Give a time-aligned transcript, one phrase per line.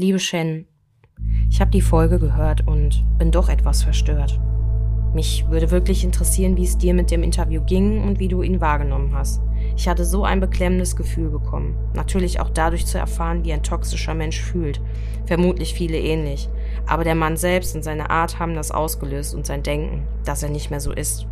[0.00, 0.68] Liebe Shen,
[1.50, 4.38] ich habe die Folge gehört und bin doch etwas verstört.
[5.12, 8.60] Mich würde wirklich interessieren, wie es dir mit dem Interview ging und wie du ihn
[8.60, 9.42] wahrgenommen hast.
[9.76, 11.76] Ich hatte so ein beklemmendes Gefühl bekommen.
[11.94, 14.80] Natürlich auch dadurch zu erfahren, wie ein toxischer Mensch fühlt.
[15.26, 16.48] Vermutlich viele ähnlich.
[16.86, 20.50] Aber der Mann selbst und seine Art haben das ausgelöst und sein Denken, dass er
[20.50, 21.26] nicht mehr so ist.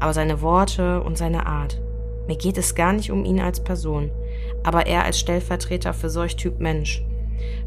[0.00, 1.80] Aber seine Worte und seine Art.
[2.28, 4.10] Mir geht es gar nicht um ihn als Person,
[4.64, 7.02] aber er als Stellvertreter für solch Typ Mensch.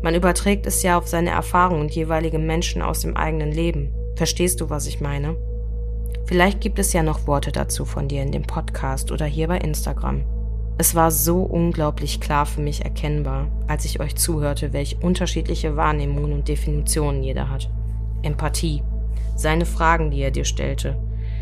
[0.02, 3.94] Man überträgt es ja auf seine Erfahrungen und jeweilige Menschen aus dem eigenen Leben.
[4.16, 5.36] Verstehst du, was ich meine?
[6.26, 9.58] Vielleicht gibt es ja noch Worte dazu von dir in dem Podcast oder hier bei
[9.58, 10.24] Instagram.
[10.78, 16.34] Es war so unglaublich klar für mich erkennbar, als ich euch zuhörte, welche unterschiedliche Wahrnehmungen
[16.34, 17.70] und Definitionen jeder hat.
[18.24, 18.84] Empathie,
[19.36, 20.98] seine Fragen, die er dir stellte.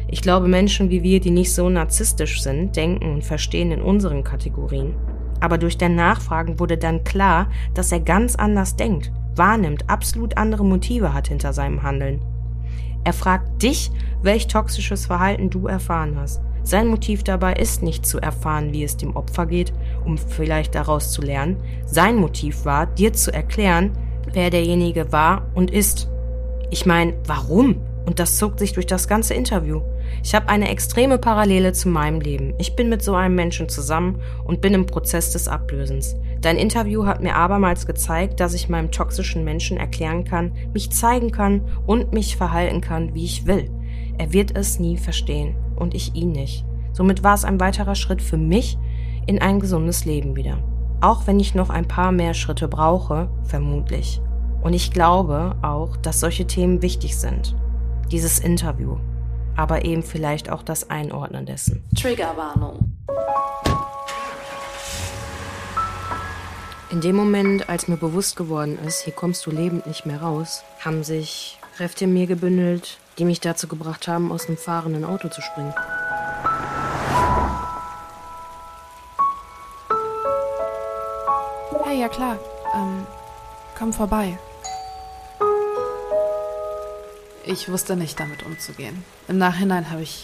[0.08, 4.24] Ich glaube, Menschen wie wir, die nicht so narzisstisch sind, denken und verstehen in unseren
[4.24, 4.96] Kategorien
[5.44, 10.64] aber durch dein Nachfragen wurde dann klar, dass er ganz anders denkt, wahrnimmt, absolut andere
[10.64, 12.22] Motive hat hinter seinem Handeln.
[13.04, 16.42] Er fragt dich, welch toxisches Verhalten du erfahren hast.
[16.64, 19.74] Sein Motiv dabei ist nicht zu erfahren, wie es dem Opfer geht,
[20.06, 21.58] um vielleicht daraus zu lernen.
[21.86, 23.92] Sein Motiv war, dir zu erklären,
[24.32, 26.08] wer derjenige war und ist.
[26.72, 27.82] Ich meine, warum?
[28.06, 29.82] Und das zog sich durch das ganze Interview.
[30.22, 32.54] Ich habe eine extreme Parallele zu meinem Leben.
[32.58, 36.16] Ich bin mit so einem Menschen zusammen und bin im Prozess des Ablösens.
[36.42, 41.32] Dein Interview hat mir abermals gezeigt, dass ich meinem toxischen Menschen erklären kann, mich zeigen
[41.32, 43.70] kann und mich verhalten kann, wie ich will.
[44.18, 46.66] Er wird es nie verstehen und ich ihn nicht.
[46.92, 48.78] Somit war es ein weiterer Schritt für mich
[49.26, 50.60] in ein gesundes Leben wieder.
[51.02, 54.22] Auch wenn ich noch ein paar mehr Schritte brauche, vermutlich.
[54.62, 57.56] Und ich glaube auch, dass solche Themen wichtig sind
[58.14, 58.98] dieses Interview,
[59.56, 61.84] aber eben vielleicht auch das Einordnen dessen.
[61.96, 62.94] Triggerwarnung.
[66.92, 70.64] In dem Moment, als mir bewusst geworden ist, hier kommst du lebend nicht mehr raus,
[70.80, 75.28] haben sich Kräfte in mir gebündelt, die mich dazu gebracht haben, aus einem fahrenden Auto
[75.28, 75.74] zu springen.
[81.84, 82.38] Hey, ja klar.
[82.76, 83.08] Ähm,
[83.76, 84.38] komm vorbei.
[87.46, 89.04] Ich wusste nicht damit umzugehen.
[89.28, 90.24] Im Nachhinein habe ich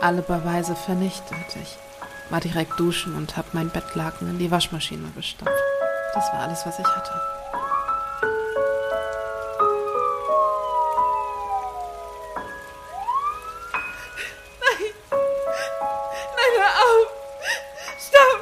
[0.00, 1.56] alle Beweise vernichtet.
[1.62, 1.78] Ich
[2.30, 5.50] war direkt duschen und habe mein Bettlaken in die Waschmaschine gestopft.
[6.12, 7.12] Das war alles, was ich hatte.
[14.60, 14.90] Nein!
[16.36, 17.08] Nein, hör auf!
[17.98, 18.40] Stopp!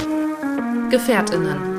[0.00, 0.90] Nein!
[0.90, 1.71] Gefährtinnen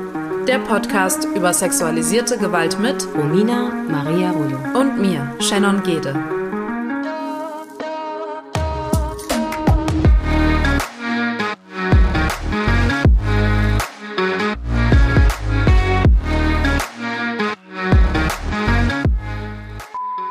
[0.48, 6.14] der Podcast über sexualisierte Gewalt mit Romina Maria Rollo und mir, Shannon Gede.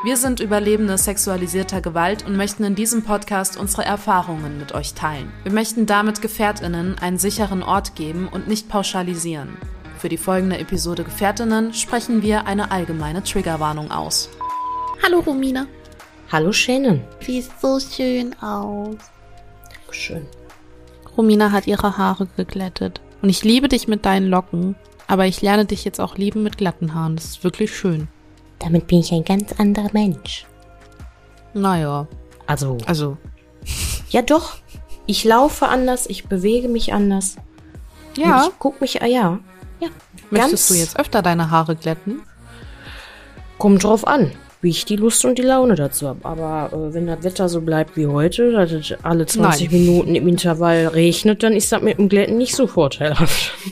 [0.04, 5.32] Wir sind Überlebende sexualisierter Gewalt und möchten in diesem Podcast unsere Erfahrungen mit euch teilen.
[5.42, 9.56] Wir möchten damit Gefährtinnen einen sicheren Ort geben und nicht pauschalisieren.
[10.04, 14.28] Für die folgende Episode Gefährtinnen sprechen wir eine allgemeine Triggerwarnung aus.
[15.02, 15.66] Hallo Romina.
[16.30, 17.00] Hallo Shannon.
[17.22, 18.96] Siehst so schön aus.
[19.90, 20.26] Schön.
[21.16, 23.00] Romina hat ihre Haare geglättet.
[23.22, 24.76] Und ich liebe dich mit deinen Locken,
[25.06, 27.16] aber ich lerne dich jetzt auch lieben mit glatten Haaren.
[27.16, 28.08] Das ist wirklich schön.
[28.58, 30.44] Damit bin ich ein ganz anderer Mensch.
[31.54, 32.06] Naja.
[32.46, 32.76] Also.
[32.84, 33.16] Also.
[34.10, 34.58] Ja, doch.
[35.06, 37.36] Ich laufe anders, ich bewege mich anders.
[38.18, 38.42] Ja.
[38.42, 39.40] Und ich guck mich, ah ja.
[39.80, 39.88] Ja.
[40.30, 42.22] Möchtest du jetzt öfter deine Haare glätten?
[43.58, 46.24] Kommt drauf an, wie ich die Lust und die Laune dazu habe.
[46.24, 49.80] Aber äh, wenn das Wetter so bleibt wie heute, dass es alle 20 Nein.
[49.80, 53.52] Minuten im Intervall regnet, dann ist das mit dem Glätten nicht so vorteilhaft.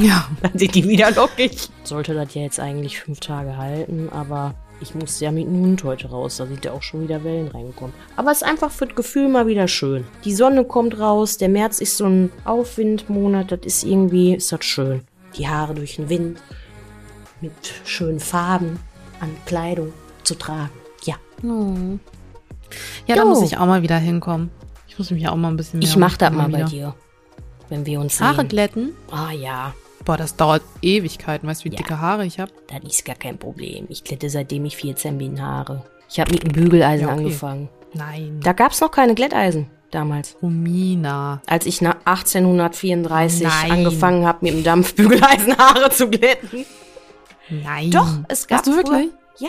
[0.00, 0.28] Ja.
[0.42, 1.68] dann sind die wieder lockig.
[1.82, 5.84] Sollte das ja jetzt eigentlich fünf Tage halten, aber ich musste ja mit dem Hund
[5.84, 6.38] heute raus.
[6.38, 7.92] Da sind ja auch schon wieder Wellen reingekommen.
[8.16, 10.04] Aber es ist einfach für das Gefühl mal wieder schön.
[10.24, 14.64] Die Sonne kommt raus, der März ist so ein Aufwindmonat, das ist irgendwie, ist das
[14.64, 15.02] schön.
[15.36, 16.42] Die Haare durch den Wind
[17.40, 17.52] mit
[17.84, 18.78] schönen Farben
[19.20, 19.92] an Kleidung
[20.24, 20.70] zu tragen.
[21.04, 21.16] Ja.
[23.06, 24.50] Ja, da muss ich auch mal wieder hinkommen.
[24.88, 26.68] Ich muss mich auch mal ein bisschen mehr Ich mach das mal bei wieder.
[26.68, 26.94] dir.
[27.68, 28.48] Wenn wir uns Haare sehen.
[28.48, 28.92] glätten?
[29.10, 29.74] Ah ja,
[30.04, 31.46] Boah, das dauert Ewigkeiten.
[31.48, 31.76] Weißt du, wie Ja.
[31.76, 32.50] dicke Haare ich habe?
[32.68, 33.84] das ist gar kein Problem.
[33.90, 35.84] Ich glätte seitdem ich 14 bin Haare.
[36.08, 37.22] Ich habe mit dem Bügeleisen Ja, okay.
[37.24, 37.68] angefangen.
[37.92, 38.40] Nein.
[38.42, 40.36] Da gab's noch keine Glätteisen damals.
[40.42, 41.42] Romina.
[41.46, 43.70] Als ich nach 1834 Nein.
[43.72, 46.64] angefangen habe, mit dem Dampfbügeleisen Haare zu glätten.
[47.48, 47.90] Nein.
[47.90, 49.10] Doch, es gab Hast du wirklich?
[49.36, 49.48] Früher,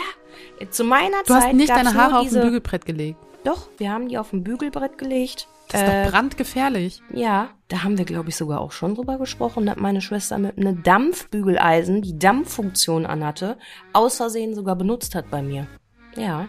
[0.60, 3.18] ja, zu meiner Du Zeit hast nicht deine Haare auf ein Bügelbrett gelegt.
[3.44, 5.48] Doch, wir haben die auf ein Bügelbrett gelegt.
[5.68, 7.02] Das ist Äh, doch brandgefährlich.
[7.12, 10.58] Ja, da haben wir, glaube ich, sogar auch schon drüber gesprochen, dass meine Schwester mit
[10.58, 13.56] einem Dampfbügeleisen, die Dampffunktion anhatte,
[13.92, 15.66] aus Versehen sogar benutzt hat bei mir.
[16.16, 16.48] Ja.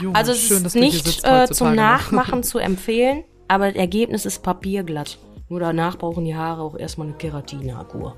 [0.00, 1.74] Junge, Also es schön, ist nicht äh, zum.
[1.74, 5.18] Nachmachen zu empfehlen, aber das Ergebnis ist papierglatt.
[5.48, 8.16] Nur danach brauchen die Haare auch erstmal eine Keratinakur.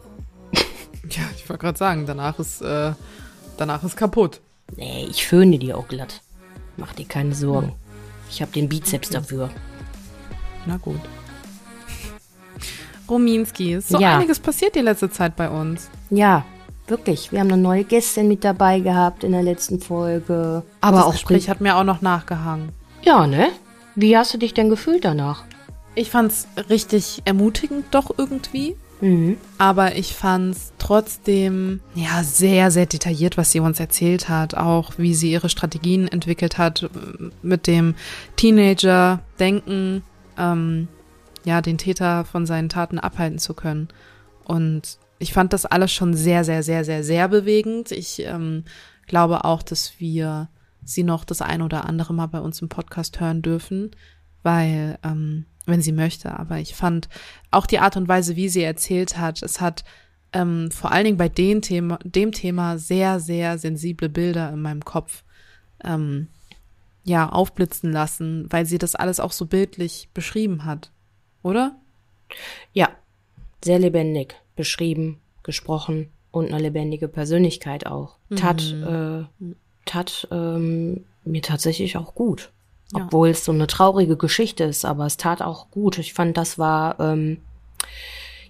[1.10, 2.92] Ja, ich wollte gerade sagen, danach ist, äh,
[3.56, 4.40] danach ist kaputt.
[4.76, 6.20] Nee, ich föhne die auch glatt.
[6.76, 7.72] Mach dir keine Sorgen.
[8.28, 9.48] Ich habe den Bizeps dafür.
[10.66, 11.00] Na gut.
[13.08, 14.16] Rominski, ist so Ja.
[14.18, 15.88] einiges passiert die letzte Zeit bei uns.
[16.10, 16.44] Ja,
[16.90, 17.32] wirklich.
[17.32, 20.62] Wir haben eine neue Gästin mit dabei gehabt in der letzten Folge.
[20.80, 22.70] Aber das auch Gespräch hat mir auch noch nachgehangen.
[23.02, 23.48] Ja, ne?
[23.94, 25.44] Wie hast du dich denn gefühlt danach?
[25.94, 28.76] Ich fand's richtig ermutigend doch irgendwie.
[29.00, 29.36] Mhm.
[29.58, 34.56] Aber ich fand's trotzdem, ja, sehr, sehr detailliert, was sie uns erzählt hat.
[34.56, 36.88] Auch wie sie ihre Strategien entwickelt hat äh,
[37.42, 37.94] mit dem
[38.36, 40.02] Teenager-Denken,
[40.36, 40.88] ähm,
[41.44, 43.88] ja, den Täter von seinen Taten abhalten zu können.
[44.44, 47.92] Und ich fand das alles schon sehr, sehr, sehr, sehr, sehr bewegend.
[47.92, 48.64] Ich ähm,
[49.06, 50.48] glaube auch, dass wir
[50.84, 53.90] sie noch das ein oder andere Mal bei uns im Podcast hören dürfen,
[54.42, 56.38] weil, ähm, wenn sie möchte.
[56.38, 57.08] Aber ich fand
[57.50, 59.84] auch die Art und Weise, wie sie erzählt hat, es hat
[60.32, 64.84] ähm, vor allen Dingen bei dem Thema, dem Thema sehr, sehr sensible Bilder in meinem
[64.84, 65.24] Kopf
[65.82, 66.28] ähm,
[67.02, 70.92] ja aufblitzen lassen, weil sie das alles auch so bildlich beschrieben hat,
[71.42, 71.76] oder?
[72.72, 72.90] Ja,
[73.64, 78.16] sehr lebendig beschrieben, gesprochen und eine lebendige Persönlichkeit auch.
[78.36, 79.24] Tat, äh,
[79.86, 82.50] tat ähm, mir tatsächlich auch gut.
[82.92, 83.04] Ja.
[83.04, 85.96] Obwohl es so eine traurige Geschichte ist, aber es tat auch gut.
[85.98, 87.38] Ich fand, das war, ähm,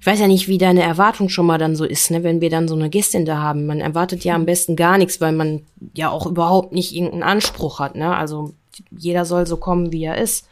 [0.00, 2.50] ich weiß ja nicht, wie deine Erwartung schon mal dann so ist, ne, wenn wir
[2.50, 3.66] dann so eine Gästin da haben.
[3.66, 5.62] Man erwartet ja am besten gar nichts, weil man
[5.94, 8.16] ja auch überhaupt nicht irgendeinen Anspruch hat, ne?
[8.16, 8.54] Also
[8.90, 10.48] jeder soll so kommen, wie er ist.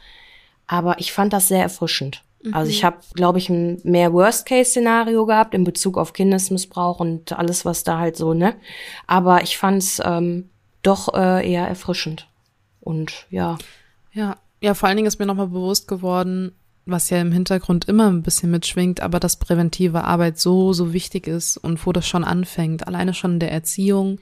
[0.67, 2.23] Aber ich fand das sehr erfrischend.
[2.53, 7.65] Also ich habe, glaube ich, ein mehr Worst-Case-Szenario gehabt in Bezug auf Kindesmissbrauch und alles,
[7.65, 8.55] was da halt so, ne?
[9.05, 10.49] Aber ich fand es ähm,
[10.81, 12.27] doch äh, eher erfrischend.
[12.79, 13.57] Und ja,
[14.17, 16.53] Ja, ja, vor allen Dingen ist mir nochmal bewusst geworden,
[16.87, 21.27] was ja im Hintergrund immer ein bisschen mitschwingt, aber dass präventive Arbeit so, so wichtig
[21.27, 22.87] ist und wo das schon anfängt.
[22.87, 24.19] Alleine schon in der Erziehung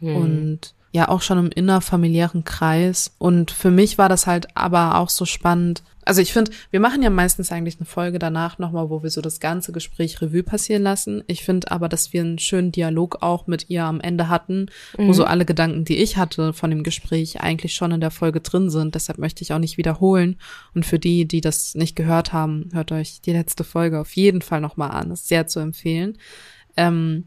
[0.00, 3.14] und ja auch schon im innerfamiliären Kreis.
[3.18, 5.82] Und für mich war das halt aber auch so spannend.
[6.08, 9.20] Also ich finde, wir machen ja meistens eigentlich eine Folge danach nochmal, wo wir so
[9.20, 11.22] das ganze Gespräch Revue passieren lassen.
[11.26, 15.12] Ich finde aber, dass wir einen schönen Dialog auch mit ihr am Ende hatten, wo
[15.12, 18.70] so alle Gedanken, die ich hatte von dem Gespräch, eigentlich schon in der Folge drin
[18.70, 18.94] sind.
[18.94, 20.36] Deshalb möchte ich auch nicht wiederholen.
[20.74, 24.40] Und für die, die das nicht gehört haben, hört euch die letzte Folge auf jeden
[24.40, 25.10] Fall nochmal an.
[25.10, 26.16] Das ist sehr zu empfehlen.
[26.78, 27.24] Ähm,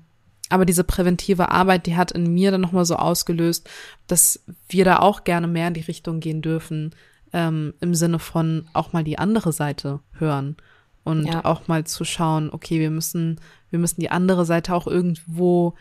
[0.51, 3.69] aber diese präventive Arbeit, die hat in mir dann nochmal so ausgelöst,
[4.07, 6.93] dass wir da auch gerne mehr in die Richtung gehen dürfen,
[7.33, 10.57] ähm, im Sinne von auch mal die andere Seite hören
[11.03, 11.45] und Ja.
[11.45, 13.39] auch mal zu schauen, okay, wir müssen,
[13.69, 15.73] wir müssen die andere Seite auch irgendwo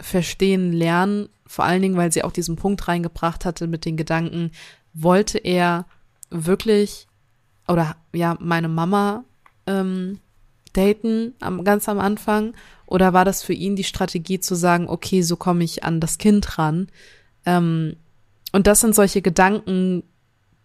[0.00, 4.52] verstehen, lernen, vor allen Dingen, weil sie auch diesen Punkt reingebracht hatte mit den Gedanken,
[4.94, 5.86] wollte er
[6.30, 7.06] wirklich
[7.68, 9.24] oder ja, meine Mama
[9.66, 10.18] ähm,
[10.72, 12.54] daten am, ganz am Anfang?
[12.86, 16.18] Oder war das für ihn die Strategie zu sagen, okay, so komme ich an das
[16.18, 16.88] Kind ran?
[17.46, 17.96] Ähm,
[18.52, 20.02] und das sind solche Gedanken,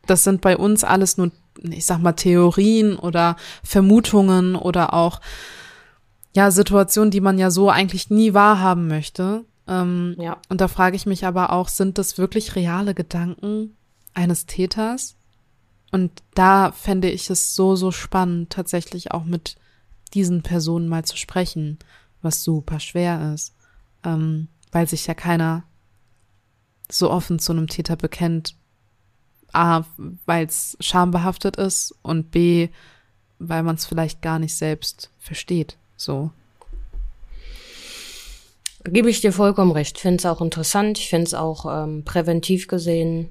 [0.06, 1.31] das sind bei uns alles nur,
[1.62, 5.21] ich sag mal, Theorien oder Vermutungen oder auch,
[6.36, 9.45] ja, Situationen, die man ja so eigentlich nie wahrhaben möchte.
[9.69, 10.38] Ähm, ja.
[10.48, 13.75] und da frage ich mich aber auch, sind das wirklich reale Gedanken
[14.13, 15.17] eines Täters?
[15.91, 19.58] Und da fände ich es so, so spannend, tatsächlich auch mit
[20.10, 21.78] diesen Personen mal zu sprechen,
[22.22, 23.54] was super schwer ist,
[24.04, 25.64] ähm, weil sich ja keiner
[26.90, 28.56] so offen zu einem Täter bekennt.
[29.54, 29.86] A,
[30.26, 32.70] weil es schambehaftet ist und B,
[33.40, 35.78] weil man es vielleicht gar nicht selbst versteht.
[35.96, 36.32] So.
[38.84, 40.00] Gebe ich dir vollkommen recht.
[40.00, 40.98] Finde es auch interessant.
[40.98, 43.30] Ich finde es auch ähm, präventiv gesehen,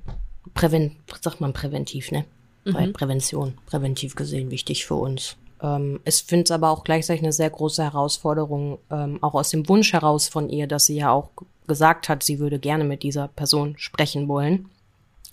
[0.55, 2.25] präven, sagt man präventiv, ne?
[2.65, 5.37] Prä Prävention, präventiv gesehen wichtig für uns.
[5.63, 9.69] Ähm, ich finde es aber auch gleichzeitig eine sehr große Herausforderung, ähm, auch aus dem
[9.69, 11.31] Wunsch heraus von ihr, dass sie ja auch
[11.67, 14.69] gesagt hat, sie würde gerne mit dieser Person sprechen wollen.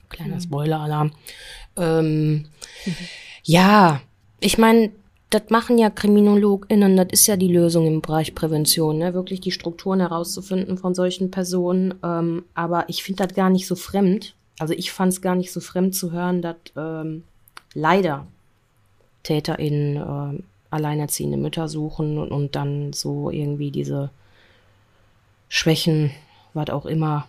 [0.10, 1.12] Kleiner Spoiler-Alarm.
[1.78, 2.48] Ähm,
[3.44, 4.02] Ja,
[4.40, 4.92] ich meine,
[5.30, 9.14] das machen ja KriminologInnen, das ist ja die Lösung im Bereich Prävention, ne?
[9.14, 11.96] wirklich die Strukturen herauszufinden von solchen Personen.
[12.04, 14.36] Ähm, aber ich finde das gar nicht so fremd.
[14.60, 17.24] Also ich fand es gar nicht so fremd zu hören, dass ähm,
[17.74, 18.28] leider
[19.24, 24.10] TäterInnen ähm, alleinerziehende Mütter suchen und, und dann so irgendwie diese
[25.50, 26.12] Schwächen,
[26.54, 27.28] was auch immer,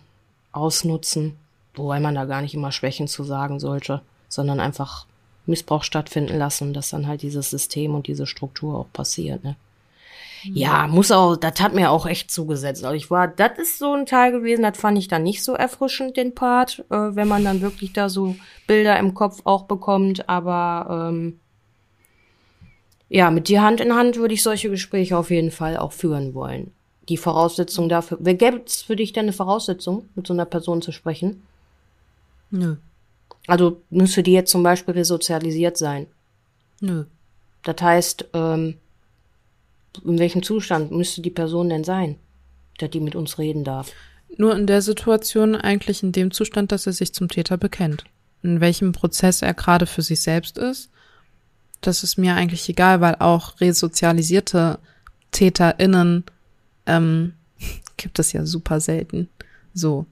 [0.51, 1.37] ausnutzen.
[1.75, 5.05] Wobei man da gar nicht immer Schwächen zu sagen sollte, sondern einfach
[5.45, 9.55] Missbrauch stattfinden lassen, dass dann halt dieses System und diese Struktur auch passiert, ne?
[10.53, 12.83] Ja, muss auch, das hat mir auch echt zugesetzt.
[12.83, 15.53] Also ich war, das ist so ein Teil gewesen, das fand ich dann nicht so
[15.53, 18.35] erfrischend, den Part, äh, wenn man dann wirklich da so
[18.67, 20.29] Bilder im Kopf auch bekommt.
[20.29, 21.39] Aber ähm,
[23.09, 26.33] ja, mit dir Hand in Hand würde ich solche Gespräche auf jeden Fall auch führen
[26.33, 26.71] wollen.
[27.07, 28.17] Die Voraussetzung dafür.
[28.19, 31.43] Wer gäbe es für dich denn eine Voraussetzung, mit so einer Person zu sprechen?
[32.49, 32.77] Nö.
[33.47, 36.07] Also müsste die jetzt zum Beispiel resozialisiert sein.
[36.81, 37.05] Nö.
[37.63, 38.75] Das heißt, ähm,
[40.03, 42.17] in welchem Zustand müsste die Person denn sein,
[42.79, 43.91] dass die mit uns reden darf?
[44.37, 48.03] Nur in der Situation eigentlich in dem Zustand, dass er sich zum Täter bekennt.
[48.43, 50.89] In welchem Prozess er gerade für sich selbst ist,
[51.87, 54.79] das ist mir eigentlich egal, weil auch resozialisierte
[55.31, 56.23] TäterInnen
[56.85, 57.33] ähm,
[57.97, 59.29] gibt es ja super selten.
[59.73, 60.05] So.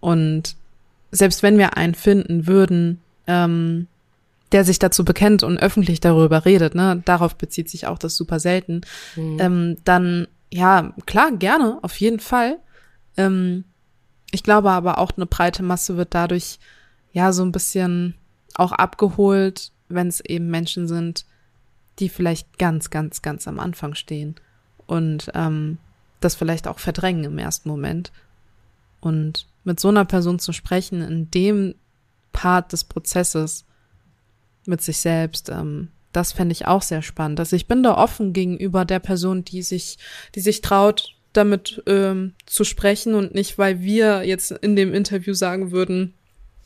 [0.00, 0.56] Und
[1.10, 3.86] selbst wenn wir einen finden würden, ähm,
[4.52, 8.38] der sich dazu bekennt und öffentlich darüber redet, ne, darauf bezieht sich auch das super
[8.38, 8.82] selten,
[9.16, 9.38] mhm.
[9.40, 12.58] ähm, dann ja, klar, gerne, auf jeden Fall.
[13.16, 13.64] Ähm,
[14.30, 16.58] ich glaube aber auch eine breite Masse wird dadurch
[17.12, 18.14] ja so ein bisschen
[18.54, 21.26] auch abgeholt, wenn es eben Menschen sind,
[21.98, 24.36] die vielleicht ganz, ganz, ganz am Anfang stehen
[24.86, 25.78] und ähm,
[26.20, 28.12] das vielleicht auch verdrängen im ersten Moment.
[29.00, 31.74] Und mit so einer Person zu sprechen, in dem
[32.32, 33.64] Part des Prozesses
[34.66, 37.40] mit sich selbst, ähm, das fände ich auch sehr spannend.
[37.40, 39.98] Also ich bin da offen gegenüber der Person, die sich,
[40.34, 45.34] die sich traut, damit ähm, zu sprechen und nicht, weil wir jetzt in dem Interview
[45.34, 46.14] sagen würden,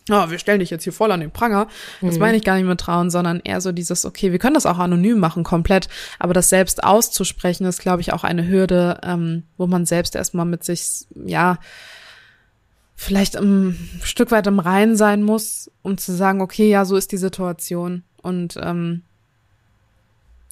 [0.08, 1.68] oh, wir stellen dich jetzt hier voll an den Pranger.
[2.00, 2.20] Das mhm.
[2.20, 4.78] meine ich gar nicht mit trauen, sondern eher so dieses, okay, wir können das auch
[4.78, 5.88] anonym machen, komplett,
[6.18, 10.46] aber das selbst auszusprechen ist, glaube ich, auch eine Hürde, ähm, wo man selbst erstmal
[10.46, 11.58] mit sich, ja,
[12.96, 17.12] vielleicht ein Stück weit im Reinen sein muss, um zu sagen, okay, ja, so ist
[17.12, 19.02] die Situation und ähm,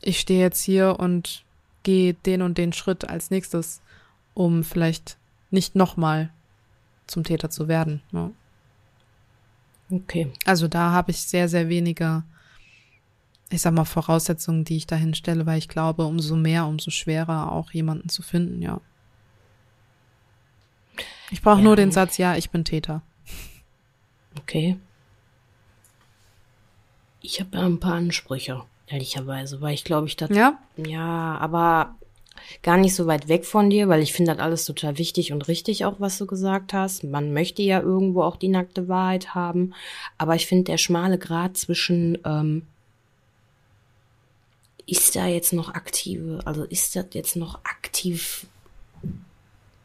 [0.01, 1.45] ich stehe jetzt hier und
[1.83, 3.81] gehe den und den Schritt als nächstes,
[4.35, 5.19] um vielleicht
[5.51, 6.31] nicht nochmal
[7.07, 8.03] zum Täter zu werden.
[8.13, 8.31] Ja.
[9.91, 10.33] Okay.
[10.45, 12.23] Also da habe ich sehr, sehr wenige,
[13.51, 17.53] ich sag mal, Voraussetzungen, die ich dahin stelle, weil ich glaube, umso mehr, umso schwerer
[17.53, 18.81] auch jemanden zu finden, ja.
[21.31, 21.65] Ich brauche ja.
[21.65, 23.03] nur den Satz, ja, ich bin Täter.
[24.39, 24.79] Okay.
[27.21, 30.31] Ich habe ja ein paar Ansprüche, ehrlicherweise, weil ich glaube, ich das.
[30.31, 30.59] Ja?
[30.77, 31.97] Ja, aber
[32.63, 35.49] gar nicht so weit weg von dir, weil ich finde das alles total wichtig und
[35.49, 37.05] richtig auch, was du gesagt hast.
[37.05, 39.75] Man möchte ja irgendwo auch die nackte Wahrheit haben,
[40.17, 42.63] aber ich finde der schmale Grad zwischen ähm,
[44.87, 48.47] ist da jetzt noch aktive, also ist das jetzt noch aktiv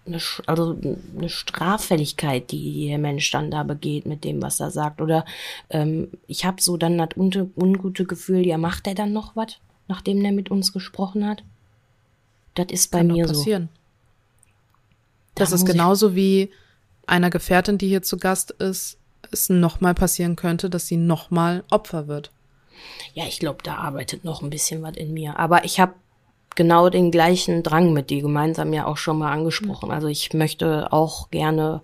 [0.06, 0.78] eine, also
[1.18, 5.02] eine Straffälligkeit, die der Mensch dann da begeht mit dem, was er sagt.
[5.02, 5.26] Oder
[5.70, 9.58] ähm, ich habe so dann das ungute Gefühl, ja, macht er dann noch was,
[9.88, 11.44] nachdem der mit uns gesprochen hat?
[12.56, 13.70] Das ist bei Kann mir passieren.
[13.74, 13.80] so.
[15.36, 16.52] Das da ist genauso wie
[17.08, 18.98] einer Gefährtin, die hier zu Gast ist,
[19.32, 22.32] es nochmal passieren könnte, dass sie nochmal Opfer wird.
[23.14, 25.40] Ja, ich glaube, da arbeitet noch ein bisschen was in mir.
[25.40, 25.94] Aber ich habe
[26.56, 29.92] genau den gleichen Drang mit dir gemeinsam ja auch schon mal angesprochen.
[29.92, 31.82] Also ich möchte auch gerne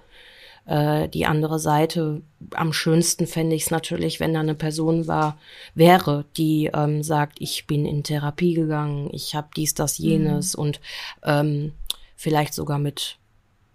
[0.70, 2.22] äh, die andere Seite.
[2.52, 5.38] Am schönsten fände ich es natürlich, wenn da eine Person war,
[5.74, 10.64] wäre, die ähm, sagt, ich bin in Therapie gegangen, ich habe dies, das, jenes mhm.
[10.64, 10.82] und
[11.24, 11.74] ähm,
[12.16, 13.18] vielleicht sogar mit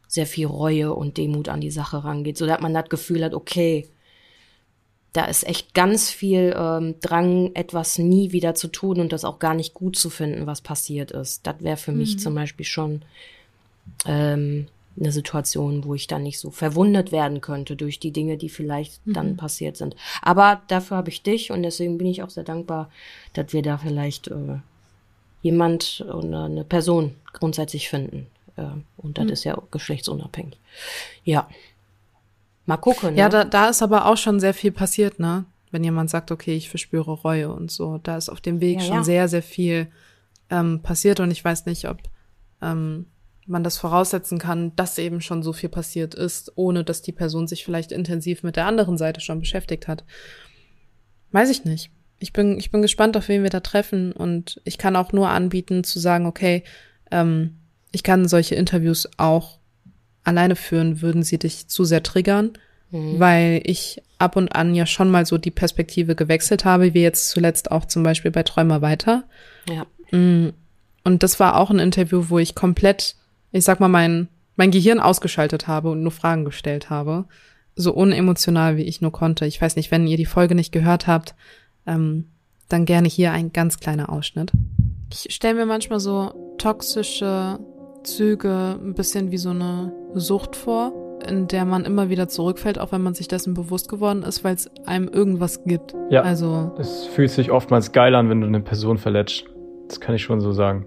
[0.06, 3.34] sehr viel Reue und Demut an die Sache rangeht, so dass man das Gefühl hat,
[3.34, 3.88] okay,
[5.12, 9.40] da ist echt ganz viel ähm, Drang, etwas nie wieder zu tun und das auch
[9.40, 11.44] gar nicht gut zu finden, was passiert ist.
[11.46, 11.98] Das wäre für mhm.
[11.98, 13.02] mich zum Beispiel schon
[14.06, 18.48] ähm, eine Situation, wo ich dann nicht so verwundet werden könnte durch die Dinge, die
[18.48, 19.12] vielleicht mhm.
[19.12, 19.96] dann passiert sind.
[20.22, 22.90] Aber dafür habe ich dich und deswegen bin ich auch sehr dankbar,
[23.32, 24.58] dass wir da vielleicht äh,
[25.42, 28.26] jemand oder eine Person grundsätzlich finden.
[28.56, 29.32] Äh, und das mhm.
[29.32, 30.58] ist ja geschlechtsunabhängig.
[31.24, 31.48] Ja.
[32.66, 33.14] Mal gucken.
[33.14, 33.20] Ne?
[33.20, 35.44] Ja, da, da ist aber auch schon sehr viel passiert, ne?
[35.70, 37.98] Wenn jemand sagt, okay, ich verspüre Reue und so.
[37.98, 39.04] Da ist auf dem Weg ja, schon ja.
[39.04, 39.88] sehr, sehr viel
[40.48, 41.98] ähm, passiert und ich weiß nicht, ob
[42.62, 43.06] ähm,
[43.46, 47.46] man das voraussetzen kann, dass eben schon so viel passiert ist, ohne dass die Person
[47.46, 50.04] sich vielleicht intensiv mit der anderen Seite schon beschäftigt hat.
[51.32, 51.90] Weiß ich nicht.
[52.18, 55.28] Ich bin, ich bin gespannt, auf wen wir da treffen und ich kann auch nur
[55.28, 56.64] anbieten zu sagen, okay,
[57.10, 57.56] ähm,
[57.92, 59.58] ich kann solche Interviews auch
[60.22, 62.52] alleine führen, würden sie dich zu sehr triggern,
[62.90, 63.18] mhm.
[63.18, 67.28] weil ich ab und an ja schon mal so die Perspektive gewechselt habe, wie jetzt
[67.28, 69.24] zuletzt auch zum Beispiel bei Träumer weiter.
[69.68, 69.86] Ja.
[70.16, 70.52] Mm.
[71.04, 73.16] Und das war auch ein Interview, wo ich komplett,
[73.54, 77.24] ich sag mal, mein, mein Gehirn ausgeschaltet habe und nur Fragen gestellt habe.
[77.76, 79.46] So unemotional, wie ich nur konnte.
[79.46, 81.34] Ich weiß nicht, wenn ihr die Folge nicht gehört habt,
[81.86, 82.26] ähm,
[82.68, 84.50] dann gerne hier ein ganz kleiner Ausschnitt.
[85.12, 87.60] Ich stelle mir manchmal so toxische
[88.02, 90.92] Züge ein bisschen wie so eine Sucht vor,
[91.28, 94.54] in der man immer wieder zurückfällt, auch wenn man sich dessen bewusst geworden ist, weil
[94.56, 95.94] es einem irgendwas gibt.
[96.10, 96.22] Ja.
[96.22, 99.44] Also Es fühlt sich oftmals geil an, wenn du eine Person verletzt.
[99.86, 100.86] Das kann ich schon so sagen.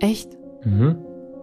[0.00, 0.30] echt?
[0.64, 0.96] Mhm.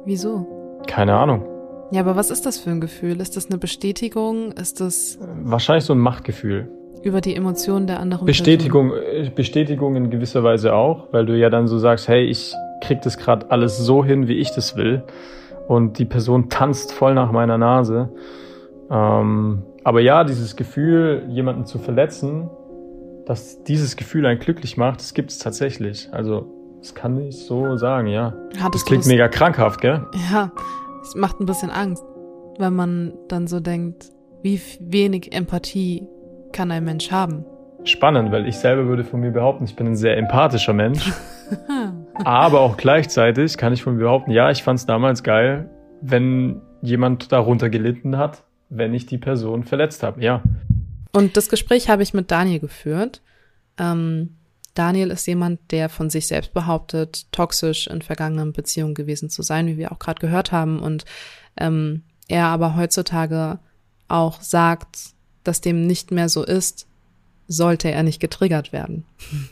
[0.05, 0.81] Wieso?
[0.87, 1.45] Keine Ahnung.
[1.91, 3.19] Ja, aber was ist das für ein Gefühl?
[3.19, 4.51] Ist das eine Bestätigung?
[4.51, 6.69] Ist das Wahrscheinlich so ein Machtgefühl.
[7.01, 11.49] über die Emotionen der anderen Bestätigung, äh, Bestätigung in gewisser Weise auch, weil du ja
[11.49, 15.03] dann so sagst, hey, ich krieg das gerade alles so hin, wie ich das will.
[15.67, 18.09] Und die Person tanzt voll nach meiner Nase.
[18.91, 22.49] Ähm, aber ja, dieses Gefühl, jemanden zu verletzen,
[23.25, 26.09] dass dieses Gefühl einen glücklich macht, das gibt es tatsächlich.
[26.11, 26.47] Also,
[26.79, 28.31] das kann ich so sagen, ja.
[28.51, 28.71] Person?
[28.71, 30.05] Das klingt mega krankhaft, gell?
[30.31, 30.51] Ja,
[31.01, 32.03] es macht ein bisschen Angst,
[32.57, 36.07] wenn man dann so denkt, wie wenig Empathie
[36.51, 37.45] kann ein Mensch haben.
[37.83, 41.11] Spannend, weil ich selber würde von mir behaupten, ich bin ein sehr empathischer Mensch.
[42.13, 45.69] Aber auch gleichzeitig kann ich von mir behaupten, ja, ich fand es damals geil,
[46.01, 50.21] wenn jemand darunter gelitten hat, wenn ich die Person verletzt habe.
[50.21, 50.41] Ja.
[51.13, 53.21] Und das Gespräch habe ich mit Daniel geführt.
[53.77, 54.38] Ähm,
[54.73, 59.67] Daniel ist jemand, der von sich selbst behauptet, toxisch in vergangenen Beziehungen gewesen zu sein,
[59.67, 60.79] wie wir auch gerade gehört haben.
[60.79, 61.05] Und
[61.57, 63.59] ähm, er aber heutzutage
[64.07, 64.97] auch sagt,
[65.43, 66.87] dass dem nicht mehr so ist,
[67.47, 69.05] sollte er nicht getriggert werden.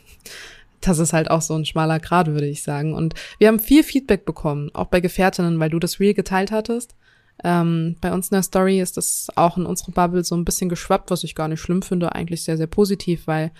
[0.80, 2.94] Das ist halt auch so ein schmaler Grad, würde ich sagen.
[2.94, 6.94] Und wir haben viel Feedback bekommen, auch bei Gefährtinnen, weil du das Reel geteilt hattest.
[7.42, 10.68] Ähm, bei uns in der Story ist das auch in unsere Bubble so ein bisschen
[10.68, 13.50] geschwappt, was ich gar nicht schlimm finde, eigentlich sehr, sehr positiv, weil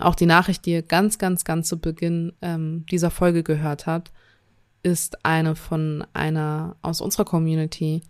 [0.00, 4.12] auch die Nachricht, die ihr ganz, ganz, ganz zu Beginn ähm, dieser Folge gehört habt,
[4.82, 8.00] ist eine von einer aus unserer Community,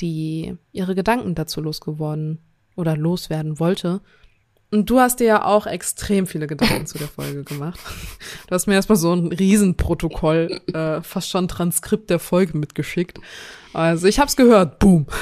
[0.00, 2.38] die ihre Gedanken dazu losgeworden
[2.76, 4.00] oder loswerden wollte.
[4.70, 7.78] Und du hast dir ja auch extrem viele Gedanken zu der Folge gemacht.
[8.48, 13.20] Du hast mir erstmal so ein Riesenprotokoll, äh, fast schon Transkript der Folge mitgeschickt.
[13.72, 15.06] Also ich hab's gehört, boom.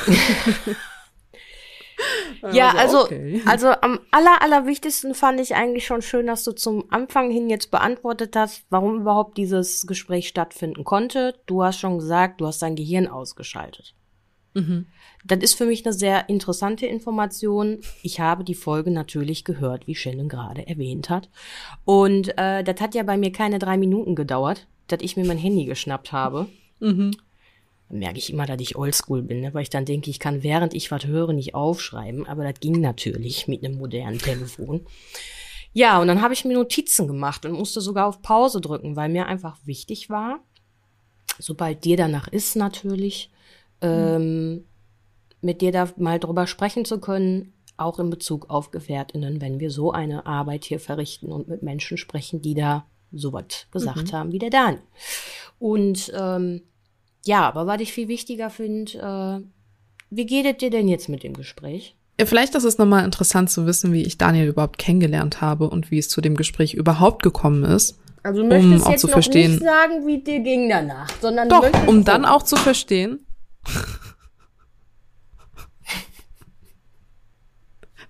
[2.51, 3.41] Ja, also, okay.
[3.47, 7.71] also am aller, allerwichtigsten fand ich eigentlich schon schön, dass du zum Anfang hin jetzt
[7.71, 11.35] beantwortet hast, warum überhaupt dieses Gespräch stattfinden konnte.
[11.47, 13.95] Du hast schon gesagt, du hast dein Gehirn ausgeschaltet.
[14.55, 14.87] Mhm.
[15.25, 17.81] Das ist für mich eine sehr interessante Information.
[18.03, 21.31] Ich habe die Folge natürlich gehört, wie Shannon gerade erwähnt hat.
[21.85, 25.39] Und äh, das hat ja bei mir keine drei Minuten gedauert, dass ich mir mein
[25.39, 26.49] Handy geschnappt habe.
[26.81, 27.13] Mhm.
[27.93, 29.53] Merke ich immer, dass ich oldschool bin, ne?
[29.55, 32.81] weil ich dann denke, ich kann während ich was höre nicht aufschreiben, aber das ging
[32.81, 34.87] natürlich mit einem modernen Telefon.
[35.75, 39.09] Ja, und dann habe ich mir Notizen gemacht und musste sogar auf Pause drücken, weil
[39.09, 40.41] mir einfach wichtig war,
[41.39, 43.31] sobald dir danach ist natürlich,
[43.81, 44.65] ähm,
[45.41, 49.71] mit dir da mal drüber sprechen zu können, auch in Bezug auf Gefährtinnen, wenn wir
[49.71, 54.39] so eine Arbeit hier verrichten und mit Menschen sprechen, die da sowas gesagt haben wie
[54.39, 54.83] der Daniel.
[55.59, 56.63] Und ähm,
[57.25, 58.93] ja, aber was ich viel wichtiger finde,
[59.43, 59.47] äh,
[60.11, 61.95] wie geht es dir denn jetzt mit dem Gespräch?
[62.21, 65.91] Ja, vielleicht ist es nochmal interessant zu wissen, wie ich Daniel überhaupt kennengelernt habe und
[65.91, 67.99] wie es zu dem Gespräch überhaupt gekommen ist.
[68.23, 70.69] Also du Um möchtest auch jetzt zu noch verstehen- nicht sagen, wie es dir ging
[70.69, 73.27] danach, sondern Doch, um dann auch zu verstehen.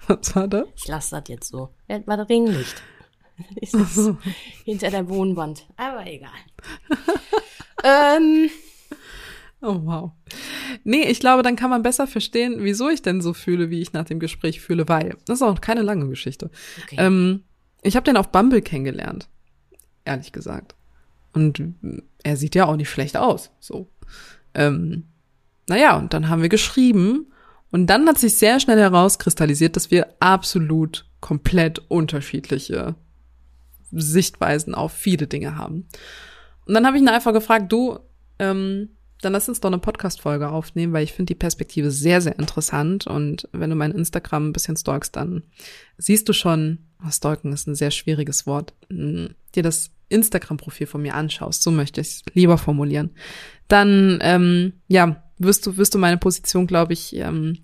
[0.06, 0.64] Was war das?
[0.76, 1.70] Ich lasse das jetzt so.
[1.88, 2.74] Das war das Ringlicht.
[3.60, 4.10] Ist das
[4.64, 5.66] hinter der Wohnwand.
[5.76, 6.30] Aber egal.
[7.84, 8.50] ähm,
[9.62, 10.10] Oh, wow.
[10.82, 13.92] Nee, ich glaube, dann kann man besser verstehen, wieso ich denn so fühle, wie ich
[13.92, 16.50] nach dem Gespräch fühle, weil das ist auch keine lange Geschichte.
[16.82, 16.96] okay.
[16.98, 17.44] Ähm,
[17.82, 19.28] ich habe den auf Bumble kennengelernt,
[20.04, 20.74] ehrlich gesagt.
[21.32, 21.62] Und
[22.22, 23.50] er sieht ja auch nicht schlecht aus.
[23.60, 23.88] So.
[24.54, 25.04] Ähm,
[25.68, 27.32] naja, und dann haben wir geschrieben
[27.70, 32.96] und dann hat sich sehr schnell herauskristallisiert, dass wir absolut komplett unterschiedliche
[33.92, 35.86] Sichtweisen auf viele Dinge haben.
[36.66, 37.98] Und dann habe ich ihn einfach gefragt, du,
[38.38, 38.90] ähm,
[39.22, 43.06] dann lass uns doch eine Podcast-Folge aufnehmen, weil ich finde die Perspektive sehr, sehr interessant.
[43.06, 45.42] Und wenn du mein Instagram ein bisschen stalkst, dann
[45.96, 51.02] siehst du schon, oh, stalken ist ein sehr schwieriges Wort, mm, dir das Instagram-Profil von
[51.02, 53.10] mir anschaust, so möchte ich es lieber formulieren,
[53.68, 57.58] dann, ähm, ja, wirst du, wirst du meine Position, glaube ich, ähm,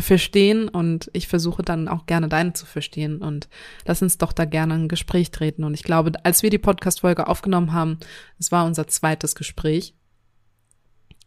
[0.00, 0.68] verstehen.
[0.68, 3.18] Und ich versuche dann auch gerne deine zu verstehen.
[3.18, 3.48] Und
[3.86, 5.64] lass uns doch da gerne ein Gespräch treten.
[5.64, 7.98] Und ich glaube, als wir die Podcast-Folge aufgenommen haben,
[8.38, 9.94] es war unser zweites Gespräch,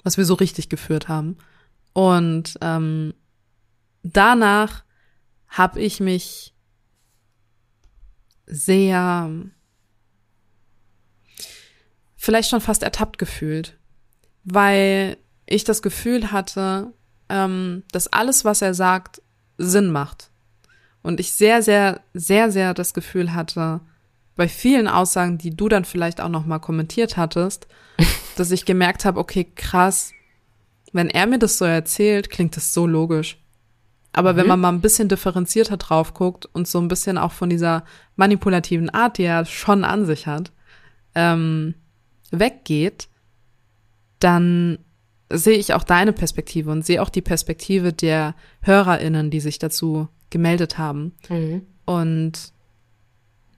[0.04, 1.38] was wir so richtig geführt haben.
[1.94, 3.14] Und ähm,
[4.04, 4.84] danach
[5.48, 6.54] habe ich mich
[8.46, 9.30] sehr
[12.16, 13.78] vielleicht schon fast ertappt gefühlt,
[14.44, 16.94] weil ich das Gefühl hatte,
[17.30, 19.22] ähm, dass alles, was er sagt,
[19.58, 20.30] Sinn macht.
[21.02, 23.80] Und ich sehr, sehr, sehr, sehr das Gefühl hatte,
[24.38, 27.68] bei vielen Aussagen, die du dann vielleicht auch nochmal kommentiert hattest,
[28.38, 30.14] dass ich gemerkt habe, okay, krass,
[30.94, 33.38] wenn er mir das so erzählt, klingt das so logisch.
[34.14, 34.38] Aber mhm.
[34.38, 37.84] wenn man mal ein bisschen differenzierter drauf guckt und so ein bisschen auch von dieser
[38.16, 40.52] manipulativen Art, die er schon an sich hat,
[41.14, 41.76] ähm,
[42.32, 43.10] weggeht,
[44.20, 44.80] dann
[45.32, 50.08] sehe ich auch deine Perspektive und sehe auch die Perspektive der HörerInnen, die sich dazu
[50.30, 51.14] gemeldet haben.
[51.30, 51.64] Mhm.
[51.86, 52.54] Und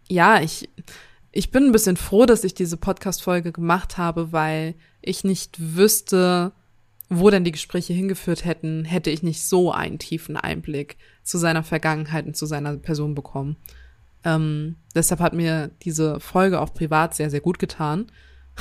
[0.10, 0.70] ja, ich,
[1.32, 6.52] ich bin ein bisschen froh, dass ich diese Podcast-Folge gemacht habe, weil ich nicht wüsste,
[7.10, 11.64] wo denn die Gespräche hingeführt hätten, hätte ich nicht so einen tiefen Einblick zu seiner
[11.64, 13.58] Vergangenheit und zu seiner Person bekommen.
[14.24, 18.12] Ähm, deshalb hat mir diese Folge auch privat sehr, sehr gut getan.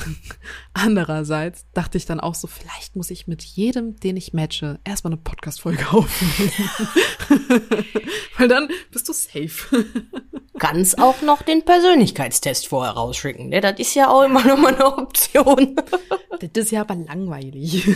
[0.72, 5.12] Andererseits dachte ich dann auch so, vielleicht muss ich mit jedem, den ich matche, erstmal
[5.12, 6.52] eine Podcast-Folge aufnehmen.
[8.38, 9.86] Weil dann bist du safe.
[10.58, 13.48] Ganz auch noch den Persönlichkeitstest vorher rausschicken.
[13.48, 13.60] Ne?
[13.60, 15.76] Das ist ja auch immer noch mal eine Option.
[16.40, 17.86] das ist ja aber langweilig.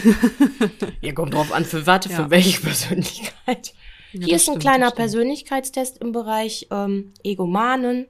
[1.01, 2.17] ja, kommt drauf an, für warte, ja.
[2.17, 3.75] für welche Persönlichkeit.
[4.13, 8.07] Ja, Hier ist ein kleiner Persönlichkeitstest im Bereich ähm, Egomanen.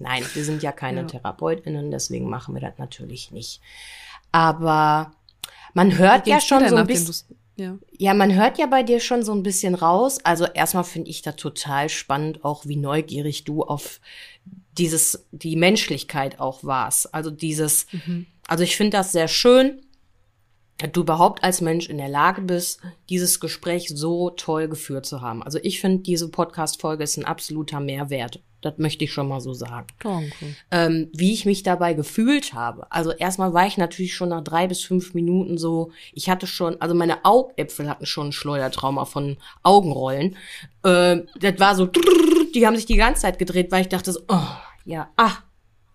[0.00, 1.06] Nein, wir sind ja keine ja.
[1.06, 3.60] TherapeutInnen, deswegen machen wir das natürlich nicht.
[4.32, 5.12] Aber
[5.72, 7.36] man hört ja schon so ein bisschen.
[7.56, 7.78] Ja.
[7.98, 10.18] ja, man hört ja bei dir schon so ein bisschen raus.
[10.24, 14.00] Also erstmal finde ich da total spannend, auch wie neugierig du auf
[14.76, 17.14] dieses, die Menschlichkeit auch warst.
[17.14, 18.26] Also dieses, mhm.
[18.48, 19.82] also ich finde das sehr schön,
[20.92, 25.42] du überhaupt als Mensch in der Lage bist, dieses Gespräch so toll geführt zu haben.
[25.42, 28.40] Also ich finde, diese Podcast-Folge ist ein absoluter Mehrwert.
[28.64, 29.86] Das möchte ich schon mal so sagen.
[30.00, 30.56] Danke.
[30.70, 32.90] Ähm, wie ich mich dabei gefühlt habe.
[32.90, 36.80] Also erstmal war ich natürlich schon nach drei bis fünf Minuten so, ich hatte schon,
[36.80, 40.36] also meine Augäpfel hatten schon ein Schleudertrauma von Augenrollen.
[40.82, 41.86] Äh, das war so,
[42.54, 44.48] die haben sich die ganze Zeit gedreht, weil ich dachte so, oh,
[44.86, 45.32] ja, ah,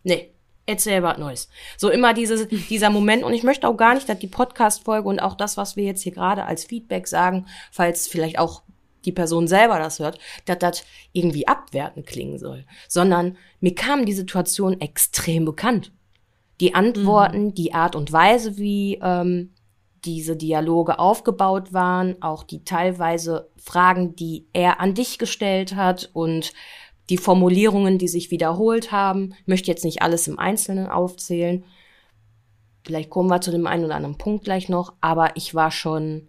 [0.03, 0.32] nee,
[0.67, 1.49] erzähl was Neues.
[1.77, 3.23] So immer dieses, dieser Moment.
[3.23, 6.03] Und ich möchte auch gar nicht, dass die Podcast-Folge und auch das, was wir jetzt
[6.03, 8.62] hier gerade als Feedback sagen, falls vielleicht auch
[9.10, 14.13] die Person selber das hört, dass das irgendwie abwertend klingen soll, sondern mir kam die
[14.13, 15.91] Situation extrem bekannt.
[16.62, 17.54] Die Antworten, mhm.
[17.56, 19.52] die Art und Weise, wie ähm,
[20.06, 26.54] diese Dialoge aufgebaut waren, auch die teilweise Fragen, die er an dich gestellt hat und
[27.10, 29.34] die Formulierungen, die sich wiederholt haben.
[29.41, 31.63] Ich möchte jetzt nicht alles im Einzelnen aufzählen.
[32.86, 36.29] Vielleicht kommen wir zu dem einen oder anderen Punkt gleich noch, aber ich war schon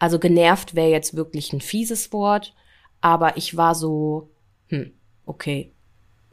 [0.00, 2.54] also genervt wäre jetzt wirklich ein fieses Wort,
[3.02, 4.30] aber ich war so,
[4.68, 4.92] hm,
[5.26, 5.72] okay,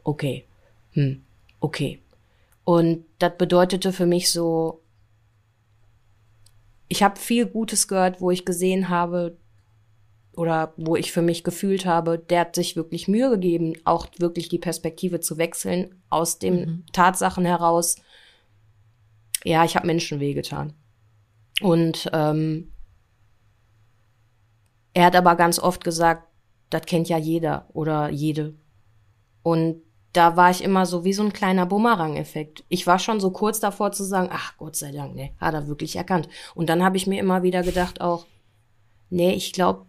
[0.02, 0.46] okay,
[0.92, 1.22] hm,
[1.60, 2.02] okay.
[2.64, 4.82] Und das bedeutete für mich so,
[6.88, 9.36] ich habe viel Gutes gehört, wo ich gesehen habe
[10.34, 14.48] oder wo ich für mich gefühlt habe, der hat sich wirklich Mühe gegeben, auch wirklich
[14.48, 16.84] die Perspektive zu wechseln aus den mhm.
[16.92, 17.96] Tatsachen heraus.
[19.44, 20.72] Ja, ich habe Menschen wehgetan.
[21.60, 22.70] Und ähm,
[24.94, 26.24] er hat aber ganz oft gesagt,
[26.70, 28.54] das kennt ja jeder oder jede.
[29.42, 32.64] Und da war ich immer so wie so ein kleiner Bumerang-Effekt.
[32.68, 35.68] Ich war schon so kurz davor zu sagen, ach Gott sei Dank, ne, hat er
[35.68, 36.28] wirklich erkannt.
[36.54, 38.26] Und dann habe ich mir immer wieder gedacht auch,
[39.10, 39.86] nee, ich glaube,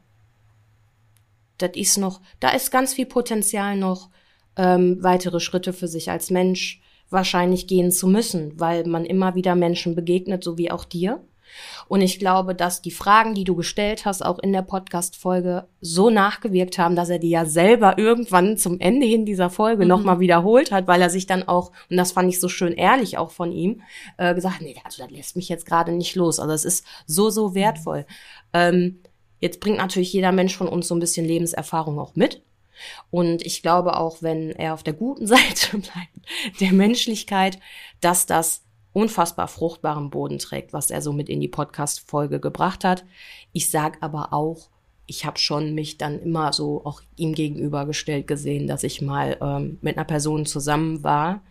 [1.58, 4.10] das ist noch, da ist ganz viel Potenzial noch,
[4.56, 9.56] ähm, weitere Schritte für sich als Mensch wahrscheinlich gehen zu müssen, weil man immer wieder
[9.56, 11.24] Menschen begegnet, so wie auch dir.
[11.88, 16.10] Und ich glaube, dass die Fragen, die du gestellt hast, auch in der Podcast-Folge so
[16.10, 19.90] nachgewirkt haben, dass er die ja selber irgendwann zum Ende hin dieser Folge mhm.
[19.90, 23.18] nochmal wiederholt hat, weil er sich dann auch, und das fand ich so schön ehrlich
[23.18, 23.82] auch von ihm,
[24.18, 26.40] äh, gesagt, nee, also das lässt mich jetzt gerade nicht los.
[26.40, 28.06] Also es ist so, so wertvoll.
[28.54, 29.02] Ähm,
[29.40, 32.44] jetzt bringt natürlich jeder Mensch von uns so ein bisschen Lebenserfahrung auch mit.
[33.10, 37.60] Und ich glaube auch, wenn er auf der guten Seite bleibt, der Menschlichkeit,
[38.02, 43.06] dass das unfassbar fruchtbaren Boden trägt, was er so mit in die Podcast-Folge gebracht hat.
[43.54, 44.70] Ich sag aber auch,
[45.06, 49.80] ich habe schon mich dann immer so auch ihm gegenübergestellt gesehen, dass ich mal ähm,
[49.82, 51.42] mit einer Person zusammen war,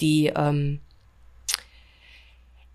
[0.00, 0.80] die ähm,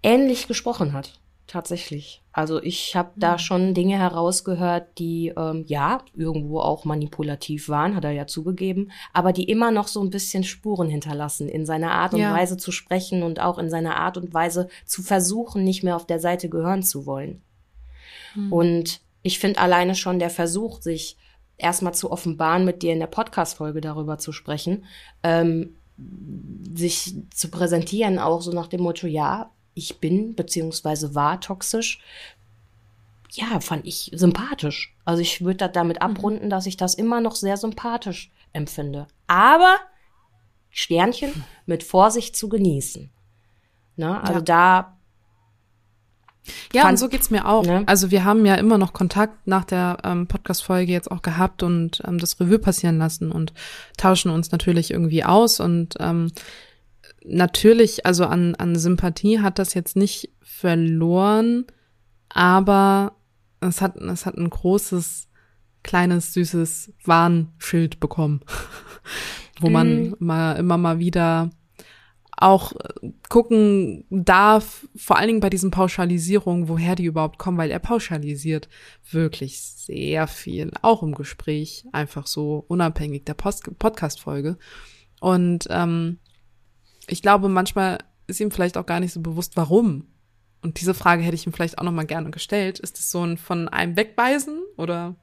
[0.02, 2.22] ähnlich gesprochen hat tatsächlich.
[2.32, 3.38] Also ich habe da mhm.
[3.38, 9.34] schon Dinge herausgehört, die ähm, ja irgendwo auch manipulativ waren, hat er ja zugegeben, aber
[9.34, 12.34] die immer noch so ein bisschen Spuren hinterlassen in seiner Art und ja.
[12.34, 16.08] Weise zu sprechen und auch in seiner Art und Weise zu versuchen, nicht mehr auf
[16.08, 17.42] der Seite gehören zu wollen.
[18.36, 18.52] Mhm.
[18.52, 21.18] Und ich finde alleine schon der Versuch, sich
[21.58, 24.86] erstmal zu offenbaren, mit dir in der Podcast-Folge darüber zu sprechen,
[25.22, 25.76] ähm,
[26.76, 32.00] sich zu präsentieren, auch so nach dem Motto, ja, ich bin beziehungsweise war toxisch.
[33.36, 34.96] ja, fand ich sympathisch.
[35.06, 36.04] Also ich würde das damit Mhm.
[36.04, 39.08] abrunden, dass ich das immer noch sehr sympathisch empfinde.
[39.26, 39.78] Aber
[40.70, 43.10] Sternchen mit Vorsicht zu genießen.
[43.96, 44.22] Ne?
[44.22, 44.42] Also Ja.
[44.42, 44.98] da
[46.74, 47.66] Ja, Fand- und so geht's mir auch.
[47.66, 47.84] Ne?
[47.88, 52.04] Also wir haben ja immer noch Kontakt nach der ähm, Podcast-Folge jetzt auch gehabt und
[52.06, 53.54] ähm, das Revue passieren lassen und
[53.98, 56.32] tauschen uns natürlich irgendwie aus und ähm,
[57.26, 61.66] natürlich, also an, an Sympathie hat das jetzt nicht verloren,
[62.30, 63.16] aber
[63.60, 65.28] es hat, es hat ein großes,
[65.84, 68.42] kleines, süßes Warnschild bekommen,
[69.60, 70.16] wo man Mhm.
[70.20, 71.50] mal immer mal wieder
[72.36, 77.72] auch äh, gucken darf, vor allen Dingen bei diesen Pauschalisierungen, woher die überhaupt kommen, weil
[77.72, 78.68] er pauschalisiert
[79.12, 84.58] wirklich sehr viel, auch im Gespräch, einfach so unabhängig der Post Podcast-Folge.
[85.22, 86.18] Und ähm,
[87.08, 90.08] ich glaube, manchmal ist ihm vielleicht auch gar nicht so bewusst, warum.
[90.62, 92.80] Und diese Frage hätte ich ihm vielleicht auch noch mal gerne gestellt.
[92.80, 95.16] Ist es so ein von einem Wegweisen oder?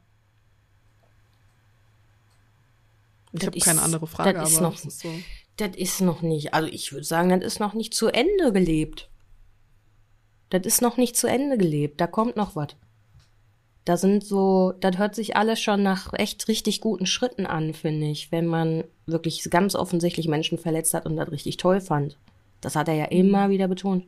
[3.33, 5.13] Ich habe keine andere Frage, das ist noch- ist so.
[5.57, 9.11] Das ist noch nicht, also ich würde sagen, das ist noch nicht zu Ende gelebt.
[10.49, 12.01] Das ist noch nicht zu Ende gelebt.
[12.01, 12.69] Da kommt noch was.
[13.85, 18.07] Da sind so, das hört sich alles schon nach echt richtig guten Schritten an, finde
[18.07, 22.17] ich, wenn man wirklich ganz offensichtlich Menschen verletzt hat und das richtig toll fand.
[22.61, 24.05] Das hat er ja immer wieder betont.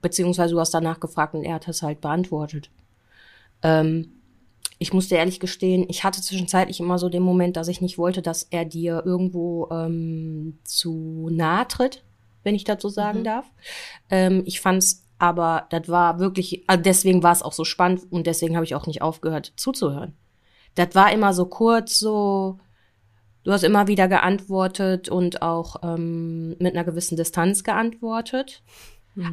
[0.00, 2.70] Beziehungsweise du hast danach gefragt und er hat es halt beantwortet.
[3.62, 4.12] Ähm,
[4.78, 7.98] ich muss dir ehrlich gestehen, ich hatte zwischenzeitlich immer so den Moment, dass ich nicht
[7.98, 12.02] wollte, dass er dir irgendwo ähm, zu nahe tritt,
[12.42, 13.46] wenn ich das so sagen darf.
[14.10, 18.26] Ähm, ich fand's aber, das war wirklich, also deswegen war es auch so spannend und
[18.26, 20.16] deswegen habe ich auch nicht aufgehört zuzuhören.
[20.74, 22.58] Das war immer so kurz, so,
[23.44, 28.64] du hast immer wieder geantwortet und auch ähm, mit einer gewissen Distanz geantwortet,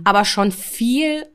[0.03, 1.25] aber schon viel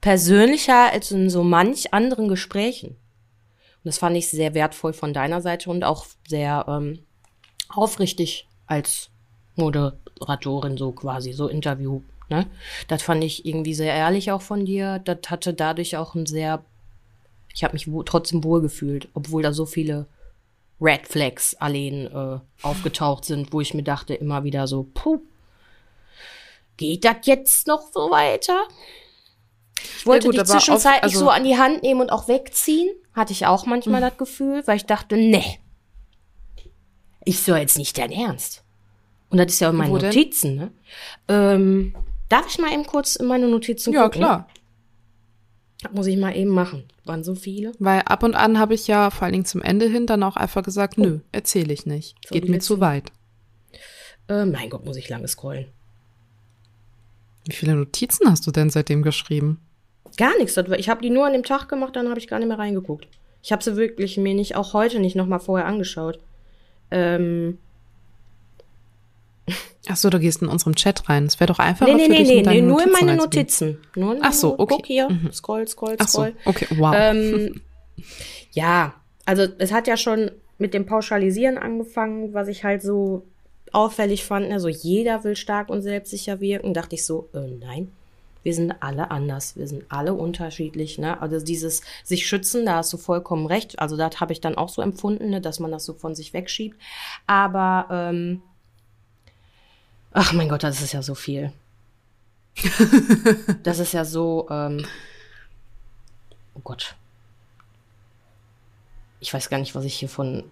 [0.00, 2.90] persönlicher als in so manch anderen Gesprächen.
[2.90, 7.00] Und das fand ich sehr wertvoll von deiner Seite und auch sehr ähm,
[7.70, 9.10] aufrichtig als
[9.56, 12.02] Moderatorin, so quasi, so Interview.
[12.34, 12.46] Ne?
[12.88, 14.98] Das fand ich irgendwie sehr ehrlich auch von dir.
[15.04, 16.64] Das hatte dadurch auch ein sehr,
[17.54, 20.06] ich habe mich wo, trotzdem wohl gefühlt, obwohl da so viele
[20.80, 25.20] Red Flags allein äh, aufgetaucht sind, wo ich mir dachte immer wieder so, puh,
[26.76, 28.58] geht das jetzt noch so weiter?
[29.98, 32.90] Ich wollte gut, auf- zwischenzeitlich also- so an die Hand nehmen und auch wegziehen.
[33.12, 34.06] Hatte ich auch manchmal Mhm.
[34.06, 35.60] das Gefühl, weil ich dachte, nee,
[37.24, 38.62] ist doch jetzt nicht dein Ernst.
[39.30, 39.92] Und das ist ja in meinen?
[39.92, 40.72] Notizen, ne?
[41.28, 41.94] Ähm,
[42.28, 44.20] darf ich mal eben kurz in meine Notizen Ja, gucken?
[44.20, 44.48] klar.
[45.82, 46.84] Das muss ich mal eben machen.
[47.04, 47.72] Waren so viele?
[47.78, 50.36] Weil ab und an habe ich ja vor allen Dingen zum Ende hin dann auch
[50.36, 52.16] einfach gesagt, nö, erzähle ich nicht.
[52.26, 53.12] So, Geht mir zu weit.
[54.28, 55.66] Äh, mein Gott, muss ich lange scrollen.
[57.46, 59.60] Wie viele Notizen hast du denn seitdem geschrieben?
[60.16, 60.56] Gar nichts.
[60.78, 63.06] Ich habe die nur an dem Tag gemacht, dann habe ich gar nicht mehr reingeguckt.
[63.42, 66.18] Ich habe sie wirklich mir nicht, auch heute nicht nochmal vorher angeschaut.
[66.90, 67.58] Ähm,
[69.88, 71.26] Ach so, du gehst in unserem Chat rein.
[71.26, 72.90] Es wäre doch einfacher nee, nee, für nee, dich, nee, in deine nee, nur in
[72.90, 73.16] meine.
[73.16, 73.78] Notizen.
[73.94, 74.74] Nur in Ach so, okay.
[74.76, 75.32] Guck hier, Mhm.
[75.32, 76.32] scroll, scroll, Ach so, scroll.
[76.46, 76.94] okay, wow.
[76.96, 77.60] Ähm,
[78.52, 78.94] ja,
[79.26, 83.24] also es hat ja schon mit dem Pauschalisieren angefangen, was ich halt so
[83.72, 84.50] auffällig fand.
[84.52, 86.72] Also jeder will stark und selbstsicher wirken.
[86.74, 87.90] Dachte ich so, äh, nein,
[88.42, 90.98] wir sind alle anders, wir sind alle unterschiedlich.
[90.98, 91.20] Ne?
[91.20, 93.78] Also dieses sich schützen, da hast du vollkommen recht.
[93.80, 96.32] Also das habe ich dann auch so empfunden, ne, dass man das so von sich
[96.32, 96.78] wegschiebt.
[97.26, 98.42] Aber ähm,
[100.14, 101.52] ach mein Gott, das ist ja so viel.
[103.62, 104.46] das ist ja so.
[104.50, 104.86] Ähm,
[106.54, 106.94] oh Gott.
[109.20, 110.44] Ich weiß gar nicht, was ich hier von.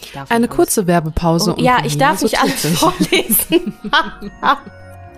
[0.00, 1.54] Ich darf Eine nicht alles- kurze Werbepause.
[1.56, 3.74] Oh, ja, ich darf so nicht alles vorlesen.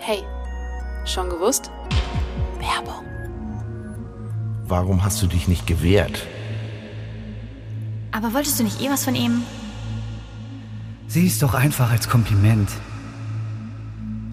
[0.00, 0.22] Hey,
[1.04, 1.70] schon gewusst?
[2.58, 3.04] Werbung.
[4.64, 6.24] Warum hast du dich nicht gewehrt?
[8.12, 9.42] Aber wolltest du nicht eh was von ihm?
[11.08, 12.68] Sieh es doch einfach als Kompliment.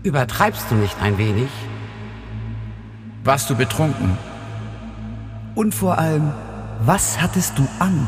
[0.03, 1.49] Übertreibst du nicht ein wenig?
[3.23, 4.17] Warst du betrunken?
[5.55, 6.33] Und vor allem,
[6.81, 8.05] was hattest du an?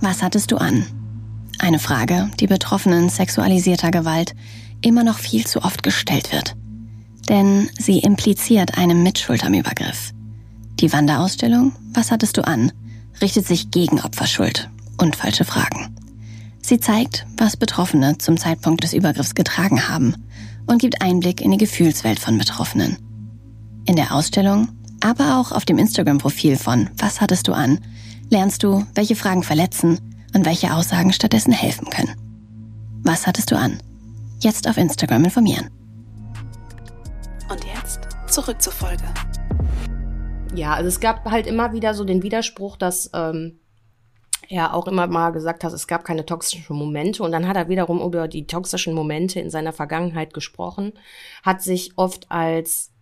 [0.00, 0.84] Was hattest du an?
[1.60, 4.34] Eine Frage, die Betroffenen sexualisierter Gewalt
[4.82, 6.56] immer noch viel zu oft gestellt wird.
[7.28, 10.10] Denn sie impliziert eine Mitschuld am Übergriff.
[10.80, 12.72] Die Wanderausstellung Was hattest du an?
[13.22, 15.94] richtet sich gegen Opferschuld und falsche Fragen.
[16.66, 20.14] Sie zeigt, was Betroffene zum Zeitpunkt des Übergriffs getragen haben
[20.66, 22.96] und gibt Einblick in die Gefühlswelt von Betroffenen.
[23.84, 24.68] In der Ausstellung,
[25.02, 27.80] aber auch auf dem Instagram-Profil von Was hattest du an,
[28.30, 29.98] lernst du, welche Fragen verletzen
[30.34, 32.16] und welche Aussagen stattdessen helfen können.
[33.02, 33.82] Was hattest du an?
[34.40, 35.68] Jetzt auf Instagram informieren.
[37.50, 39.04] Und jetzt zurück zur Folge.
[40.54, 43.60] Ja, also es gab halt immer wieder so den Widerspruch, dass ähm,
[44.48, 47.22] er auch immer mal gesagt hat, es gab keine toxischen Momente.
[47.22, 50.92] Und dann hat er wiederum über die toxischen Momente in seiner Vergangenheit gesprochen,
[51.42, 52.92] hat sich oft als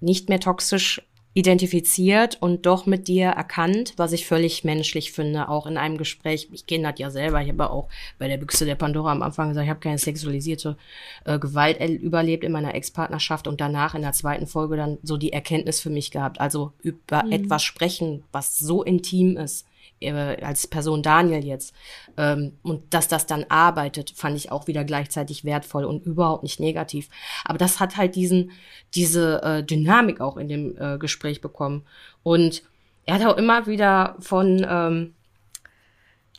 [0.00, 1.00] nicht mehr toxisch
[1.34, 6.48] identifiziert und doch mit dir erkannt, was ich völlig menschlich finde, auch in einem Gespräch.
[6.52, 9.48] Ich kenne das ja selber, ich habe auch bei der Büchse der Pandora am Anfang
[9.48, 10.76] gesagt, ich habe keine sexualisierte
[11.24, 15.32] äh, Gewalt überlebt in meiner Ex-Partnerschaft und danach in der zweiten Folge dann so die
[15.32, 16.38] Erkenntnis für mich gehabt.
[16.38, 17.32] Also über mhm.
[17.32, 19.66] etwas sprechen, was so intim ist,
[20.10, 21.74] als Person Daniel jetzt.
[22.16, 26.60] Ähm, und dass das dann arbeitet, fand ich auch wieder gleichzeitig wertvoll und überhaupt nicht
[26.60, 27.08] negativ.
[27.44, 28.52] Aber das hat halt diesen,
[28.94, 31.84] diese äh, Dynamik auch in dem äh, Gespräch bekommen.
[32.22, 32.62] Und
[33.06, 35.14] er hat auch immer wieder von ähm,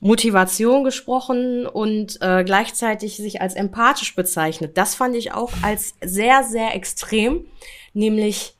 [0.04, 4.78] Motivation gesprochen und äh, gleichzeitig sich als empathisch bezeichnet.
[4.78, 7.46] Das fand ich auch als sehr, sehr extrem,
[7.94, 8.56] nämlich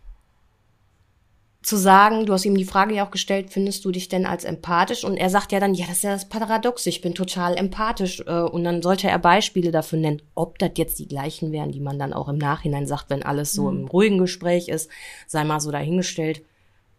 [1.64, 4.44] zu sagen, du hast ihm die Frage ja auch gestellt, findest du dich denn als
[4.44, 5.06] empathisch?
[5.06, 8.22] Und er sagt ja dann, ja, das ist ja das Paradox, ich bin total empathisch.
[8.28, 11.80] Äh, und dann sollte er Beispiele dafür nennen, ob das jetzt die gleichen wären, die
[11.80, 13.80] man dann auch im Nachhinein sagt, wenn alles so mhm.
[13.80, 14.90] im ruhigen Gespräch ist,
[15.26, 16.44] sei mal so dahingestellt.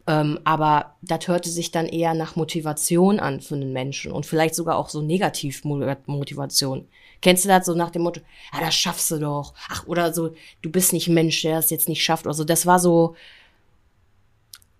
[0.06, 4.54] Ähm, aber das hörte sich dann eher nach Motivation an für einen Menschen und vielleicht
[4.54, 6.88] sogar auch so Negativmotivation.
[7.20, 8.20] Kennst du das so nach dem Motto,
[8.52, 9.54] ja, das schaffst du doch.
[9.68, 12.26] Ach, oder so, du bist nicht Mensch, der es jetzt nicht schafft.
[12.26, 13.14] Also das war so,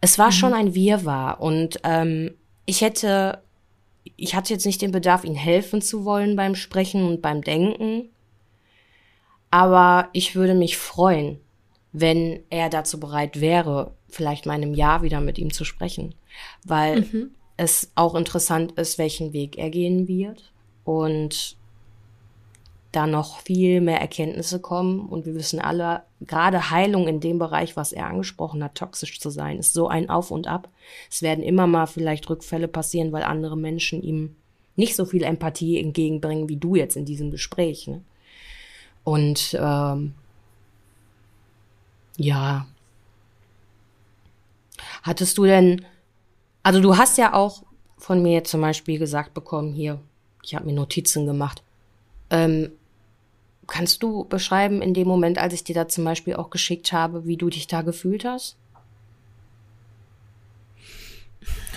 [0.04, 0.32] es war mhm.
[0.32, 2.34] schon ein Wirrwarr und ähm,
[2.66, 3.42] ich hätte,
[4.16, 8.10] ich hatte jetzt nicht den Bedarf, ihm helfen zu wollen beim Sprechen und beim Denken,
[9.50, 11.40] aber ich würde mich freuen,
[11.92, 16.14] wenn er dazu bereit wäre, vielleicht mal in einem Jahr wieder mit ihm zu sprechen,
[16.64, 17.30] weil mhm.
[17.56, 20.52] es auch interessant ist, welchen Weg er gehen wird
[20.84, 21.56] und
[22.94, 25.08] da noch viel mehr Erkenntnisse kommen.
[25.08, 29.30] Und wir wissen alle, gerade Heilung in dem Bereich, was er angesprochen hat, toxisch zu
[29.30, 30.68] sein, ist so ein Auf und Ab.
[31.10, 34.36] Es werden immer mal vielleicht Rückfälle passieren, weil andere Menschen ihm
[34.76, 37.86] nicht so viel Empathie entgegenbringen wie du jetzt in diesem Gespräch.
[37.86, 38.02] Ne?
[39.04, 40.14] Und ähm,
[42.16, 42.66] ja,
[45.02, 45.84] hattest du denn,
[46.62, 47.62] also du hast ja auch
[47.98, 50.00] von mir zum Beispiel gesagt bekommen, hier,
[50.42, 51.62] ich habe mir Notizen gemacht.
[52.30, 52.70] Ähm,
[53.66, 57.26] Kannst du beschreiben in dem Moment, als ich dir da zum Beispiel auch geschickt habe,
[57.26, 58.56] wie du dich da gefühlt hast?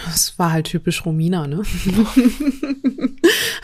[0.05, 1.63] Das war halt typisch Romina, ne?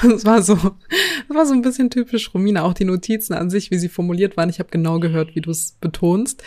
[0.01, 2.63] das war so, das war so ein bisschen typisch Romina.
[2.63, 4.49] Auch die Notizen an sich, wie sie formuliert waren.
[4.49, 6.43] Ich habe genau gehört, wie du es betonst.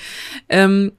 [0.49, 0.93] Ähm,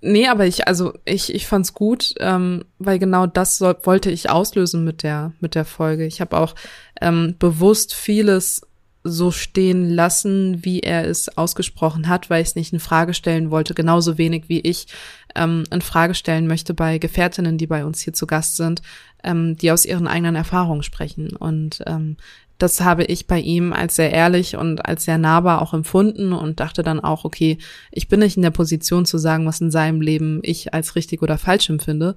[0.00, 4.30] nee, aber ich, also ich, ich fand's gut, ähm, weil genau das soll, wollte ich
[4.30, 6.06] auslösen mit der, mit der Folge.
[6.06, 6.54] Ich habe auch
[7.00, 8.62] ähm, bewusst vieles
[9.04, 13.50] so stehen lassen, wie er es ausgesprochen hat, weil ich es nicht in Frage stellen
[13.50, 14.86] wollte, genauso wenig wie ich
[15.34, 18.82] ähm, in Frage stellen möchte bei Gefährtinnen, die bei uns hier zu Gast sind,
[19.24, 21.34] ähm, die aus ihren eigenen Erfahrungen sprechen.
[21.36, 22.16] Und ähm,
[22.58, 26.60] das habe ich bei ihm als sehr ehrlich und als sehr nahbar auch empfunden und
[26.60, 27.58] dachte dann auch, okay,
[27.90, 31.22] ich bin nicht in der Position zu sagen, was in seinem Leben ich als richtig
[31.22, 32.14] oder falsch empfinde.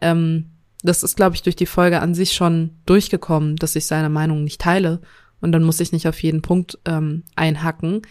[0.00, 0.50] Ähm,
[0.82, 4.42] das ist, glaube ich, durch die Folge an sich schon durchgekommen, dass ich seine Meinung
[4.42, 5.00] nicht teile
[5.44, 8.02] und dann muss ich nicht auf jeden Punkt ähm, einhacken.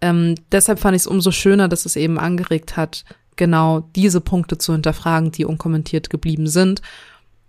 [0.00, 3.04] Ähm, deshalb fand ich es umso schöner, dass es eben angeregt hat,
[3.36, 6.82] genau diese Punkte zu hinterfragen, die unkommentiert geblieben sind.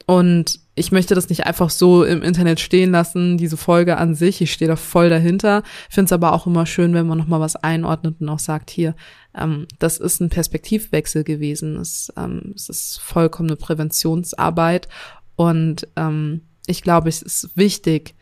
[0.06, 4.40] Und ich möchte das nicht einfach so im Internet stehen lassen, diese Folge an sich.
[4.42, 5.64] Ich stehe da voll dahinter.
[5.90, 8.96] Finde es aber auch immer schön, wenn man nochmal was einordnet und auch sagt, hier,
[9.36, 11.78] ähm, das ist ein Perspektivwechsel gewesen.
[11.78, 14.90] Es, ähm, es ist vollkommene Präventionsarbeit.
[15.36, 18.14] Und ähm, ich glaube, es ist wichtig,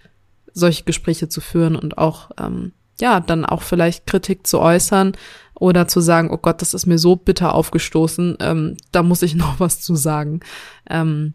[0.54, 5.14] solche Gespräche zu führen und auch, ähm, ja, dann auch vielleicht Kritik zu äußern
[5.56, 9.36] oder zu sagen, oh Gott, das ist mir so bitter aufgestoßen, ähm, da muss ich
[9.36, 10.42] noch was zu sagen.
[10.90, 11.34] Ähm,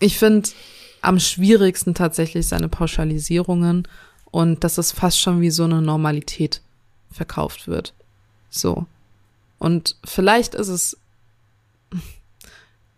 [0.00, 0.48] ich finde
[1.00, 3.86] am schwierigsten tatsächlich seine Pauschalisierungen
[4.30, 6.62] und dass es fast schon wie so eine Normalität
[7.10, 7.94] verkauft wird.
[8.50, 8.86] So.
[9.58, 10.96] Und vielleicht ist es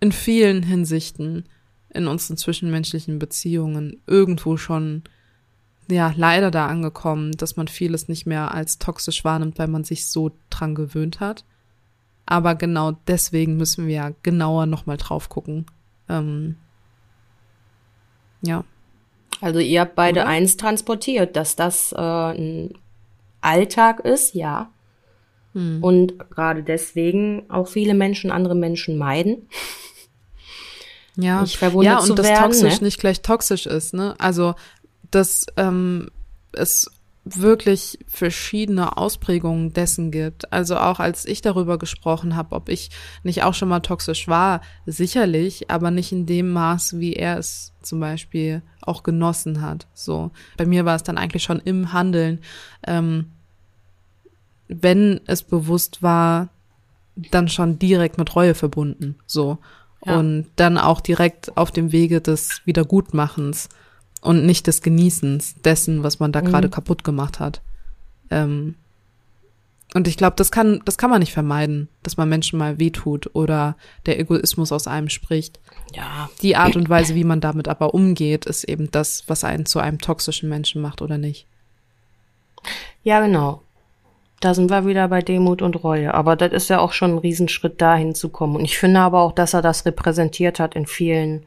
[0.00, 1.44] in vielen Hinsichten
[1.94, 5.02] in unseren zwischenmenschlichen Beziehungen irgendwo schon
[5.88, 10.08] ja leider da angekommen, dass man vieles nicht mehr als toxisch wahrnimmt, weil man sich
[10.08, 11.44] so dran gewöhnt hat.
[12.26, 15.66] Aber genau deswegen müssen wir ja genauer nochmal drauf gucken.
[16.08, 16.56] Ähm,
[18.40, 18.64] ja.
[19.40, 20.28] Also ihr habt beide Oder?
[20.28, 22.74] eins transportiert, dass das äh, ein
[23.40, 24.70] Alltag ist, ja.
[25.52, 25.84] Hm.
[25.84, 29.48] Und gerade deswegen auch viele Menschen andere Menschen meiden.
[31.16, 32.86] Ja, nicht verwundert ja und das werden, toxisch ne?
[32.86, 34.14] nicht gleich toxisch ist, ne?
[34.18, 34.54] Also
[35.10, 36.10] dass ähm,
[36.52, 36.90] es
[37.24, 40.52] wirklich verschiedene Ausprägungen dessen gibt.
[40.52, 42.90] Also auch als ich darüber gesprochen habe, ob ich
[43.22, 47.72] nicht auch schon mal toxisch war, sicherlich, aber nicht in dem Maß, wie er es
[47.82, 49.86] zum Beispiel auch genossen hat.
[49.94, 52.40] So, bei mir war es dann eigentlich schon im Handeln,
[52.86, 53.30] ähm,
[54.68, 56.50] wenn es bewusst war,
[57.30, 59.16] dann schon direkt mit Reue verbunden.
[59.26, 59.58] So
[60.04, 60.18] ja.
[60.18, 63.68] und dann auch direkt auf dem Wege des Wiedergutmachens
[64.20, 66.46] und nicht des Genießens dessen, was man da mhm.
[66.46, 67.60] gerade kaputt gemacht hat.
[68.30, 68.74] Ähm,
[69.94, 73.30] und ich glaube, das kann, das kann man nicht vermeiden, dass man Menschen mal wehtut
[73.32, 73.76] oder
[74.06, 75.60] der Egoismus aus einem spricht.
[75.94, 76.28] Ja.
[76.42, 79.78] Die Art und Weise, wie man damit aber umgeht, ist eben das, was einen zu
[79.78, 81.46] einem toxischen Menschen macht oder nicht.
[83.04, 83.62] Ja, genau.
[84.40, 86.12] Da sind wir wieder bei Demut und Reue.
[86.12, 88.56] Aber das ist ja auch schon ein Riesenschritt dahin zu kommen.
[88.56, 91.46] Und ich finde aber auch, dass er das repräsentiert hat in vielen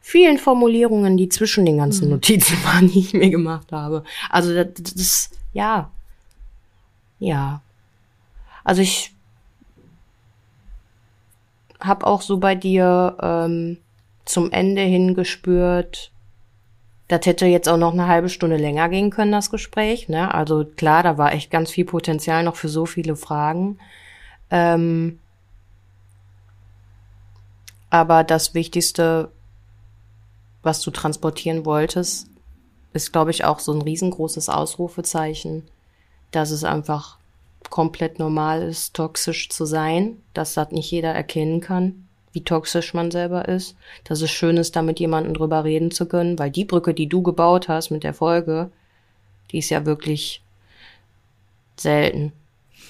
[0.00, 2.14] vielen Formulierungen, die zwischen den ganzen mhm.
[2.14, 4.02] Notizen waren, die ich mir gemacht habe.
[4.28, 5.90] Also das, das ja,
[7.18, 7.60] ja.
[8.64, 9.12] Also ich
[11.80, 13.78] habe auch so bei dir ähm,
[14.24, 16.10] zum Ende hin gespürt,
[17.10, 20.08] das hätte jetzt auch noch eine halbe Stunde länger gehen können, das Gespräch.
[20.08, 20.32] Ne?
[20.34, 23.78] Also klar, da war echt ganz viel Potenzial noch für so viele Fragen.
[24.50, 25.18] Ähm,
[27.90, 29.30] aber das Wichtigste
[30.62, 32.28] was du transportieren wolltest,
[32.92, 35.64] ist, glaube ich, auch so ein riesengroßes Ausrufezeichen,
[36.32, 37.18] dass es einfach
[37.70, 43.10] komplett normal ist, toxisch zu sein, dass das nicht jeder erkennen kann, wie toxisch man
[43.10, 46.64] selber ist, dass es schön ist, da mit jemandem drüber reden zu können, weil die
[46.64, 48.70] Brücke, die du gebaut hast mit der Folge,
[49.50, 50.42] die ist ja wirklich
[51.76, 52.32] selten.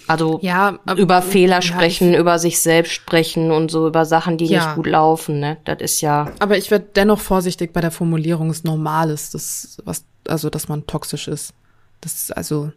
[0.07, 4.47] Also ja, über Fehler sprechen, ja, über sich selbst sprechen und so über Sachen, die
[4.47, 4.65] ja.
[4.65, 5.59] nicht gut laufen, ne?
[5.65, 6.33] Das ist ja.
[6.41, 10.69] Aber ich werde dennoch vorsichtig bei der Formulierung es normal ist, das was also dass
[10.69, 11.55] man toxisch ist.
[12.01, 12.73] Das ist also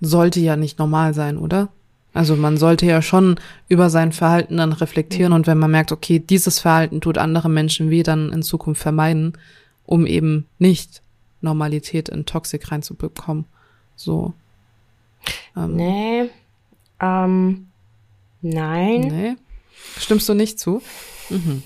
[0.00, 1.68] sollte ja nicht normal sein, oder?
[2.14, 6.18] Also man sollte ja schon über sein Verhalten dann reflektieren und wenn man merkt, okay,
[6.18, 9.38] dieses Verhalten tut andere Menschen weh, dann in Zukunft vermeiden,
[9.86, 11.02] um eben nicht
[11.40, 13.46] Normalität in Toxik reinzubekommen.
[13.96, 14.34] So.
[15.56, 15.76] Ähm.
[15.76, 16.30] Nee,
[17.00, 17.68] ähm,
[18.42, 19.00] nein.
[19.00, 19.36] Nee.
[19.98, 20.82] Stimmst du nicht zu?
[21.30, 21.62] Mhm.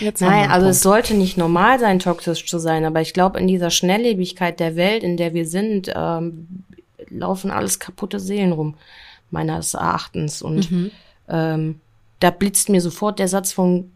[0.00, 3.46] Jetzt Nein, also es sollte nicht normal sein, toxisch zu sein, aber ich glaube, in
[3.46, 6.64] dieser Schnelllebigkeit der Welt, in der wir sind, ähm,
[7.08, 8.74] laufen alles kaputte Seelen rum,
[9.36, 10.42] meines Erachtens.
[10.42, 10.90] Und mhm.
[11.28, 11.80] ähm,
[12.20, 13.92] da blitzt mir sofort der Satz von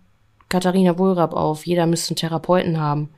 [0.48, 3.08] Katharina Wohlrab auf, jeder müsste einen Therapeuten haben.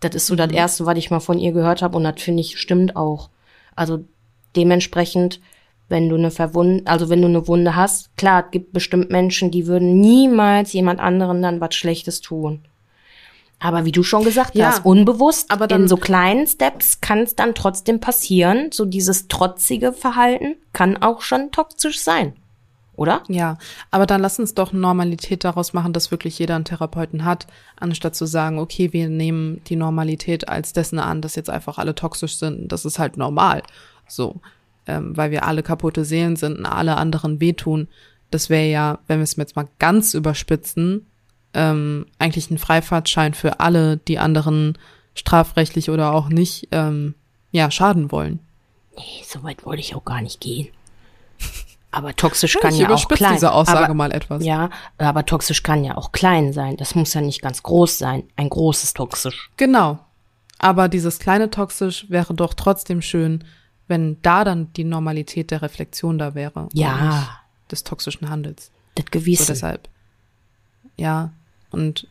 [0.00, 0.38] Das ist so mhm.
[0.38, 3.30] das Erste, was ich mal von ihr gehört habe und das finde ich stimmt auch.
[3.74, 4.04] Also
[4.56, 5.40] dementsprechend
[5.90, 9.50] wenn du eine Verwund, also wenn du eine Wunde hast, klar, es gibt bestimmt Menschen,
[9.50, 12.62] die würden niemals jemand anderen dann was Schlechtes tun.
[13.60, 17.20] Aber wie du schon gesagt ja, hast, unbewusst, aber dann, in so kleinen Steps kann
[17.20, 18.70] es dann trotzdem passieren.
[18.72, 22.34] So dieses trotzige Verhalten kann auch schon toxisch sein.
[22.96, 23.22] Oder?
[23.28, 23.56] Ja,
[23.90, 27.46] aber dann lass uns doch Normalität daraus machen, dass wirklich jeder einen Therapeuten hat,
[27.78, 31.94] anstatt zu sagen, okay, wir nehmen die Normalität als dessen an, dass jetzt einfach alle
[31.94, 32.72] toxisch sind.
[32.72, 33.62] Das ist halt normal.
[34.06, 34.40] So
[34.90, 37.88] ähm, weil wir alle kaputte Seelen sind und alle anderen wehtun.
[38.30, 41.06] Das wäre ja, wenn wir es jetzt mal ganz überspitzen,
[41.54, 44.78] ähm, eigentlich ein Freifahrtschein für alle, die anderen
[45.14, 47.14] strafrechtlich oder auch nicht, ähm,
[47.50, 48.40] ja, schaden wollen.
[48.96, 50.68] Nee, so weit wollte ich auch gar nicht gehen.
[51.90, 53.34] Aber toxisch kann ja, ja auch klein.
[53.34, 54.44] diese Aussage aber, mal etwas.
[54.44, 56.76] Ja, aber toxisch kann ja auch klein sein.
[56.76, 58.24] Das muss ja nicht ganz groß sein.
[58.36, 59.50] Ein großes toxisch.
[59.56, 59.98] Genau.
[60.58, 63.44] Aber dieses kleine toxisch wäre doch trotzdem schön,
[63.88, 66.68] wenn da dann die Normalität der Reflexion da wäre.
[66.72, 67.40] Ja.
[67.70, 68.70] Des toxischen Handels.
[68.94, 69.46] Das Gewissen.
[69.46, 69.88] So deshalb.
[70.96, 71.32] Ja.
[71.70, 72.06] Und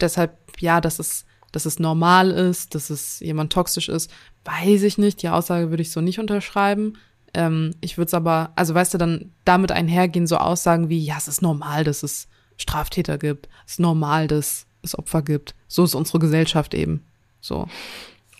[0.00, 4.10] deshalb, ja, dass es, dass es normal ist, dass es jemand toxisch ist,
[4.44, 5.22] weiß ich nicht.
[5.22, 6.98] Die Aussage würde ich so nicht unterschreiben.
[7.34, 11.16] Ähm, ich würde es aber, also weißt du, dann damit einhergehen so Aussagen wie, ja,
[11.18, 13.48] es ist normal, dass es Straftäter gibt.
[13.66, 15.54] Es ist normal, dass es Opfer gibt.
[15.68, 17.04] So ist unsere Gesellschaft eben.
[17.40, 17.66] So.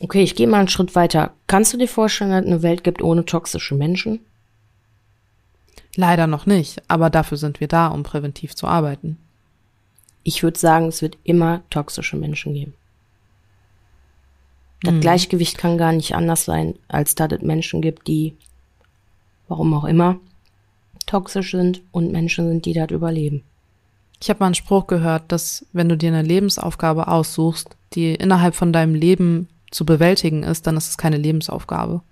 [0.00, 1.32] Okay, ich gehe mal einen Schritt weiter.
[1.46, 4.20] Kannst du dir vorstellen, dass es eine Welt gibt ohne toxische Menschen?
[5.94, 9.18] Leider noch nicht, aber dafür sind wir da, um präventiv zu arbeiten.
[10.25, 12.75] Ich würde sagen, es wird immer toxische Menschen geben.
[14.83, 15.01] Das hm.
[15.01, 18.37] Gleichgewicht kann gar nicht anders sein, als dass es Menschen gibt, die,
[19.49, 20.18] warum auch immer,
[21.07, 23.43] toxisch sind und Menschen sind, die das überleben.
[24.20, 28.55] Ich habe mal einen Spruch gehört, dass wenn du dir eine Lebensaufgabe aussuchst, die innerhalb
[28.55, 32.03] von deinem Leben zu bewältigen ist, dann ist es keine Lebensaufgabe.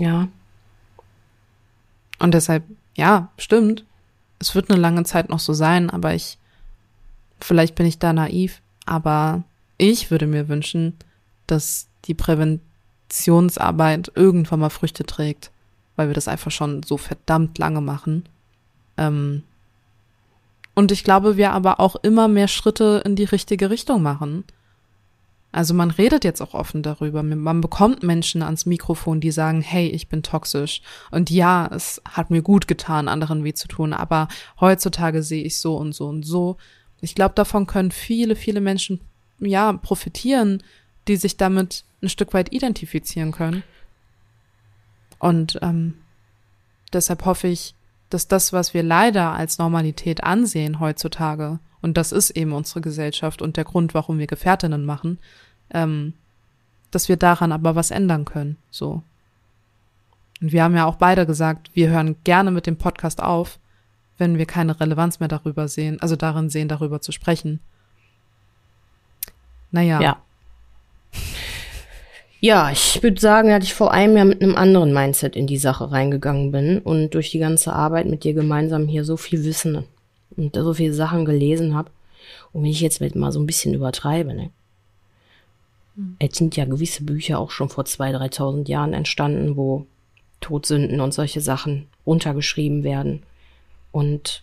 [0.00, 0.28] Ja.
[2.18, 3.84] Und deshalb, ja, stimmt.
[4.40, 6.38] Es wird eine lange Zeit noch so sein, aber ich,
[7.40, 9.44] vielleicht bin ich da naiv, aber
[9.78, 10.96] ich würde mir wünschen,
[11.46, 15.52] dass die Präventionsarbeit irgendwann mal Früchte trägt,
[15.96, 18.24] weil wir das einfach schon so verdammt lange machen.
[18.96, 19.42] Ähm,
[20.74, 24.44] und ich glaube, wir aber auch immer mehr Schritte in die richtige Richtung machen.
[25.52, 27.22] Also man redet jetzt auch offen darüber.
[27.22, 30.80] Man bekommt Menschen ans Mikrofon, die sagen, hey, ich bin toxisch.
[31.10, 34.28] Und ja, es hat mir gut getan, anderen weh zu tun, aber
[34.60, 36.56] heutzutage sehe ich so und so und so.
[37.00, 39.00] Ich glaube, davon können viele, viele Menschen,
[39.40, 40.62] ja, profitieren,
[41.08, 43.62] die sich damit ein Stück weit identifizieren können.
[45.18, 45.94] Und ähm,
[46.92, 47.74] deshalb hoffe ich,
[48.08, 53.42] dass das, was wir leider als Normalität ansehen heutzutage, und das ist eben unsere Gesellschaft
[53.42, 55.18] und der Grund, warum wir Gefährtinnen machen,
[55.72, 56.14] ähm,
[56.90, 58.56] dass wir daran aber was ändern können.
[58.70, 59.02] So.
[60.40, 63.58] Und wir haben ja auch beide gesagt, wir hören gerne mit dem Podcast auf,
[64.18, 67.60] wenn wir keine Relevanz mehr darüber sehen, also darin sehen, darüber zu sprechen.
[69.70, 70.00] Naja.
[70.00, 70.22] Ja.
[72.42, 75.58] Ja, ich würde sagen, dass ich vor einem Jahr mit einem anderen Mindset in die
[75.58, 79.84] Sache reingegangen bin und durch die ganze Arbeit mit dir gemeinsam hier so viel Wissen
[80.36, 81.90] und so viele Sachen gelesen habe.
[82.52, 84.50] Und wenn ich jetzt mal so ein bisschen übertreibe, ne?
[85.96, 86.16] Mhm.
[86.18, 89.86] Es sind ja gewisse Bücher auch schon vor 2.000, 3.000 Jahren entstanden, wo
[90.40, 93.22] Todsünden und solche Sachen runtergeschrieben werden.
[93.92, 94.42] Und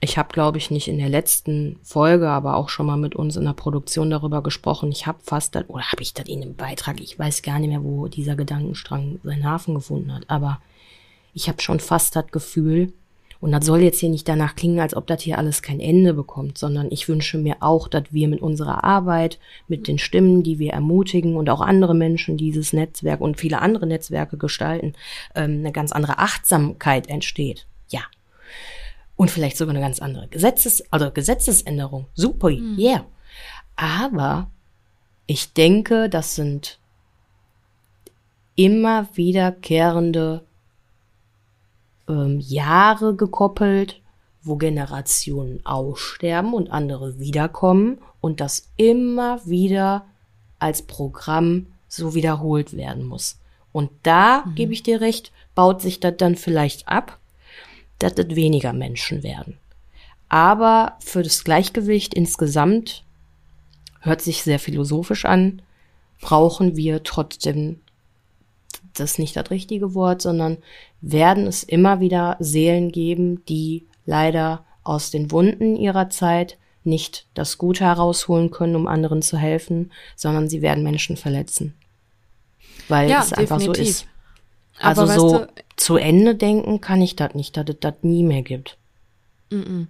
[0.00, 3.36] ich habe, glaube ich, nicht in der letzten Folge, aber auch schon mal mit uns
[3.36, 4.92] in der Produktion darüber gesprochen.
[4.92, 7.70] Ich habe fast, das, oder habe ich das in einem Beitrag, ich weiß gar nicht
[7.70, 10.60] mehr, wo dieser Gedankenstrang seinen Hafen gefunden hat, aber
[11.34, 12.92] ich habe schon fast das Gefühl,
[13.40, 16.12] und das soll jetzt hier nicht danach klingen, als ob das hier alles kein Ende
[16.12, 20.58] bekommt, sondern ich wünsche mir auch, dass wir mit unserer Arbeit, mit den Stimmen, die
[20.58, 24.94] wir ermutigen und auch andere Menschen dieses Netzwerk und viele andere Netzwerke gestalten,
[25.36, 27.66] ähm, eine ganz andere Achtsamkeit entsteht.
[27.90, 28.00] Ja.
[29.14, 32.06] Und vielleicht sogar eine ganz andere Gesetzes, also Gesetzesänderung.
[32.14, 32.76] Super, mhm.
[32.76, 33.06] yeah.
[33.76, 34.50] Aber
[35.28, 36.78] ich denke, das sind
[38.56, 40.42] immer wiederkehrende
[42.08, 44.00] ähm, Jahre gekoppelt,
[44.42, 50.06] wo Generationen aussterben und andere wiederkommen und das immer wieder
[50.58, 53.38] als Programm so wiederholt werden muss.
[53.72, 54.54] Und da mhm.
[54.54, 57.18] gebe ich dir recht, baut sich das dann vielleicht ab,
[57.98, 59.58] dass das weniger Menschen werden.
[60.28, 63.04] Aber für das Gleichgewicht insgesamt
[64.00, 65.62] hört sich sehr philosophisch an,
[66.20, 67.80] brauchen wir trotzdem
[69.00, 70.58] das ist nicht das richtige Wort, sondern
[71.00, 77.58] werden es immer wieder Seelen geben, die leider aus den Wunden ihrer Zeit nicht das
[77.58, 81.74] Gute herausholen können, um anderen zu helfen, sondern sie werden Menschen verletzen.
[82.88, 83.52] Weil ja, es definitiv.
[83.52, 84.06] einfach so ist.
[84.80, 85.46] Also Aber so du,
[85.76, 88.78] zu Ende denken kann ich das nicht, dass es das nie mehr gibt.
[89.50, 89.86] -mm.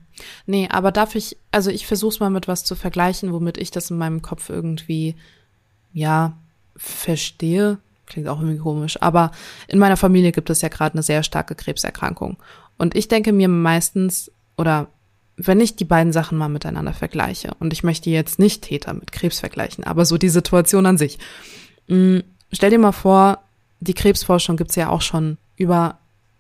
[0.47, 3.91] Nee, aber darf ich, also ich versuch's mal mit was zu vergleichen, womit ich das
[3.91, 5.15] in meinem Kopf irgendwie,
[5.93, 6.37] ja,
[6.77, 7.79] verstehe.
[8.09, 9.01] Klingt auch irgendwie komisch.
[9.01, 9.31] Aber
[9.69, 12.39] in meiner Familie gibt es ja gerade eine sehr starke Krebserkrankung.
[12.79, 14.89] Und ich denke mir meistens, oder
[15.37, 19.13] wenn ich die beiden Sachen mal miteinander vergleiche, und ich möchte jetzt nicht Täter mit
[19.13, 21.19] Krebs vergleichen, aber so die Situation an sich.
[21.87, 22.19] Mm,
[22.53, 23.39] stell dir mal vor,
[23.81, 25.99] die Krebsforschung gibt's ja auch schon über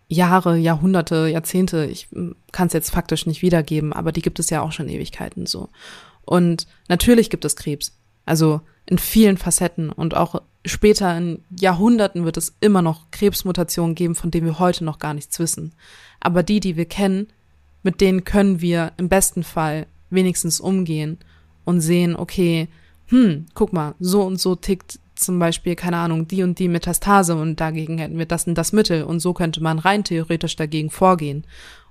[0.09, 1.85] Jahre, Jahrhunderte, Jahrzehnte.
[1.85, 4.89] Ich mm, kann es jetzt faktisch nicht wiedergeben, aber die gibt es ja auch schon
[4.89, 5.69] Ewigkeiten so.
[6.25, 7.93] Und natürlich gibt es Krebs.
[8.25, 14.15] Also in vielen Facetten und auch später in Jahrhunderten wird es immer noch Krebsmutationen geben,
[14.15, 15.73] von denen wir heute noch gar nichts wissen.
[16.21, 17.29] Aber die, die wir kennen,
[17.83, 21.19] mit denen können wir im besten Fall wenigstens umgehen
[21.65, 22.69] und sehen, okay,
[23.07, 27.35] hm, guck mal, so und so tickt zum Beispiel, keine Ahnung, die und die Metastase
[27.35, 30.91] und dagegen hätten wir das und das Mittel und so könnte man rein theoretisch dagegen
[30.91, 31.45] vorgehen.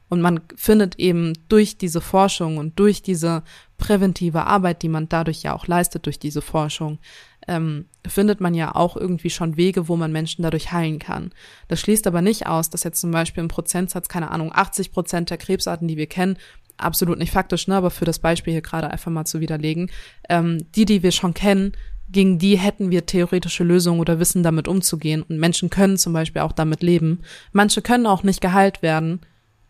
[0.09, 3.43] Und man findet eben durch diese Forschung und durch diese
[3.78, 6.99] präventive Arbeit, die man dadurch ja auch leistet, durch diese Forschung,
[7.47, 11.31] ähm, findet man ja auch irgendwie schon Wege, wo man Menschen dadurch heilen kann.
[11.67, 15.29] Das schließt aber nicht aus, dass jetzt zum Beispiel im Prozentsatz, keine Ahnung, 80 Prozent
[15.29, 16.37] der Krebsarten, die wir kennen,
[16.77, 19.89] absolut nicht faktisch, ne, aber für das Beispiel hier gerade einfach mal zu widerlegen,
[20.29, 21.73] ähm, die, die wir schon kennen,
[22.09, 25.23] gegen die hätten wir theoretische Lösungen oder Wissen damit umzugehen.
[25.23, 27.19] Und Menschen können zum Beispiel auch damit leben.
[27.51, 29.19] Manche können auch nicht geheilt werden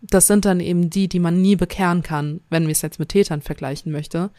[0.01, 3.09] das sind dann eben die, die man nie bekehren kann, wenn wir es jetzt mit
[3.09, 4.29] Tätern vergleichen möchte.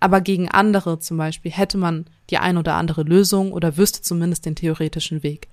[0.00, 4.46] Aber gegen andere zum Beispiel hätte man die ein oder andere Lösung oder wüsste zumindest
[4.46, 5.48] den theoretischen Weg.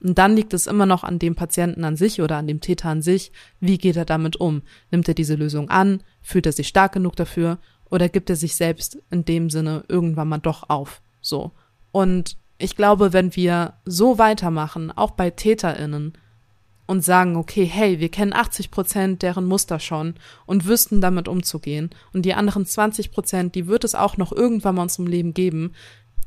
[0.00, 2.88] Und dann liegt es immer noch an dem Patienten an sich oder an dem Täter
[2.88, 4.62] an sich, wie geht er damit um?
[4.92, 6.02] Nimmt er diese Lösung an?
[6.22, 7.58] Fühlt er sich stark genug dafür?
[7.90, 11.00] Oder gibt er sich selbst in dem Sinne irgendwann mal doch auf?
[11.20, 11.50] So.
[11.90, 16.12] Und ich glaube, wenn wir so weitermachen, auch bei TäterInnen,
[16.88, 20.14] und sagen, okay, hey, wir kennen 80 Prozent deren Muster schon
[20.46, 21.90] und wüssten damit umzugehen.
[22.14, 25.34] Und die anderen 20 Prozent, die wird es auch noch irgendwann mal in unserem Leben
[25.34, 25.74] geben.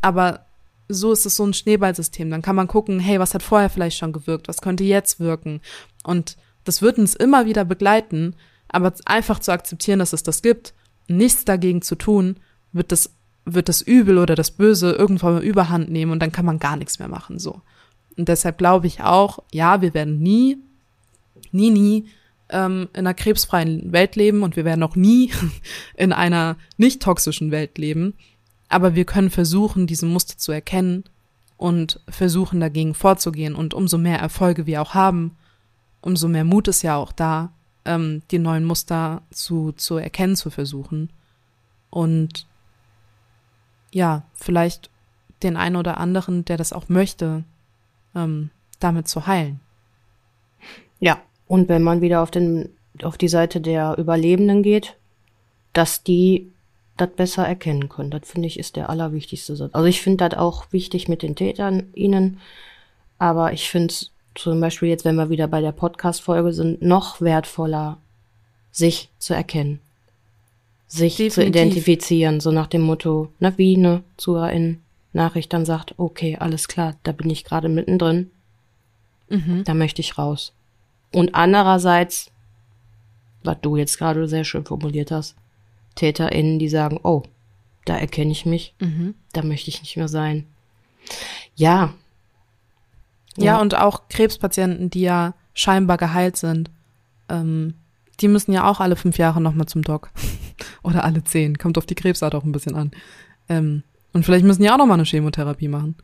[0.01, 0.45] Aber
[0.87, 2.29] so ist es so ein Schneeballsystem.
[2.29, 5.61] Dann kann man gucken, hey, was hat vorher vielleicht schon gewirkt, was könnte jetzt wirken.
[6.03, 8.35] Und das wird uns immer wieder begleiten,
[8.67, 10.75] aber einfach zu akzeptieren, dass es das gibt,
[11.07, 12.35] nichts dagegen zu tun,
[12.71, 16.45] wird das, wird das Übel oder das Böse irgendwann mal überhand nehmen und dann kann
[16.45, 17.61] man gar nichts mehr machen, so.
[18.17, 20.57] Und deshalb glaube ich auch, ja, wir werden nie,
[21.51, 22.05] nie, nie
[22.49, 25.31] ähm, in einer krebsfreien Welt leben und wir werden auch nie
[25.95, 28.13] in einer nicht toxischen Welt leben.
[28.69, 31.03] Aber wir können versuchen, diese Muster zu erkennen
[31.57, 33.55] und versuchen dagegen vorzugehen.
[33.55, 35.37] Und umso mehr Erfolge wir auch haben,
[36.01, 37.53] umso mehr Mut ist ja auch da,
[37.85, 41.11] ähm, die neuen Muster zu, zu erkennen, zu versuchen.
[41.89, 42.47] Und
[43.93, 44.89] ja, vielleicht
[45.43, 47.43] den einen oder anderen, der das auch möchte,
[48.15, 48.49] ähm,
[48.79, 49.59] damit zu heilen.
[50.99, 52.69] Ja, und wenn man wieder auf den
[53.03, 54.95] auf die Seite der Überlebenden geht,
[55.73, 56.51] dass die
[56.97, 58.11] das besser erkennen können.
[58.11, 59.73] Das finde ich ist der allerwichtigste Satz.
[59.73, 62.39] Also ich finde das auch wichtig mit den Tätern ihnen,
[63.17, 67.21] aber ich finde es zum Beispiel jetzt, wenn wir wieder bei der Podcast-Folge sind, noch
[67.21, 67.97] wertvoller,
[68.71, 69.79] sich zu erkennen.
[70.87, 71.33] Sich Definitiv.
[71.33, 74.81] zu identifizieren, so nach dem Motto, na wie eine Zuhörerin
[75.13, 78.31] Nachricht dann sagt, okay, alles klar, da bin ich gerade mittendrin,
[79.29, 79.63] mhm.
[79.65, 80.53] da möchte ich raus.
[81.11, 82.31] Und andererseits,
[83.43, 85.35] was du jetzt gerade sehr schön formuliert hast,
[85.95, 87.23] TäterInnen, die sagen, oh,
[87.85, 89.15] da erkenne ich mich, mhm.
[89.33, 90.45] da möchte ich nicht mehr sein.
[91.55, 91.93] Ja,
[93.37, 96.69] ja, ja, und auch Krebspatienten, die ja scheinbar geheilt sind,
[97.29, 97.75] ähm,
[98.19, 100.11] die müssen ja auch alle fünf Jahre nochmal zum Doc.
[100.83, 101.57] Oder alle zehn.
[101.57, 102.91] Kommt auf die Krebsart auch ein bisschen an.
[103.49, 103.83] Ähm,
[104.13, 105.95] und vielleicht müssen die auch nochmal eine Chemotherapie machen.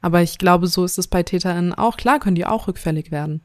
[0.00, 1.96] Aber ich glaube, so ist es bei TäterInnen auch.
[1.96, 3.42] Klar können die auch rückfällig werden.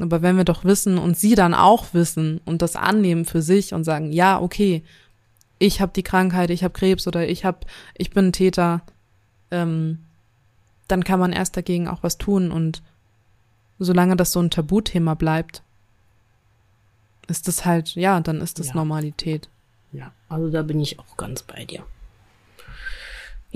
[0.00, 3.72] Aber wenn wir doch wissen und sie dann auch wissen und das annehmen für sich
[3.72, 4.82] und sagen, ja, okay,
[5.58, 7.60] ich habe die Krankheit, ich habe Krebs oder ich habe,
[7.96, 8.82] ich bin Täter,
[9.50, 10.04] ähm,
[10.88, 12.50] dann kann man erst dagegen auch was tun.
[12.50, 12.82] Und
[13.78, 15.62] solange das so ein Tabuthema bleibt,
[17.28, 18.74] ist das halt, ja, dann ist das ja.
[18.74, 19.48] Normalität.
[19.92, 21.84] Ja, also da bin ich auch ganz bei dir.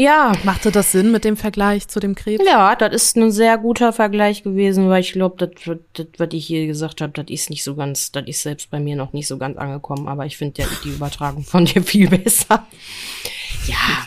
[0.01, 0.33] Ja.
[0.45, 2.45] Machte das Sinn mit dem Vergleich zu dem Krebs?
[2.47, 6.47] Ja, das ist ein sehr guter Vergleich gewesen, weil ich glaube, das, das, was ich
[6.47, 9.27] hier gesagt habe, das ist nicht so ganz, das ist selbst bei mir noch nicht
[9.27, 12.67] so ganz angekommen, aber ich finde die Übertragung von dir viel besser.
[13.67, 14.07] Ja.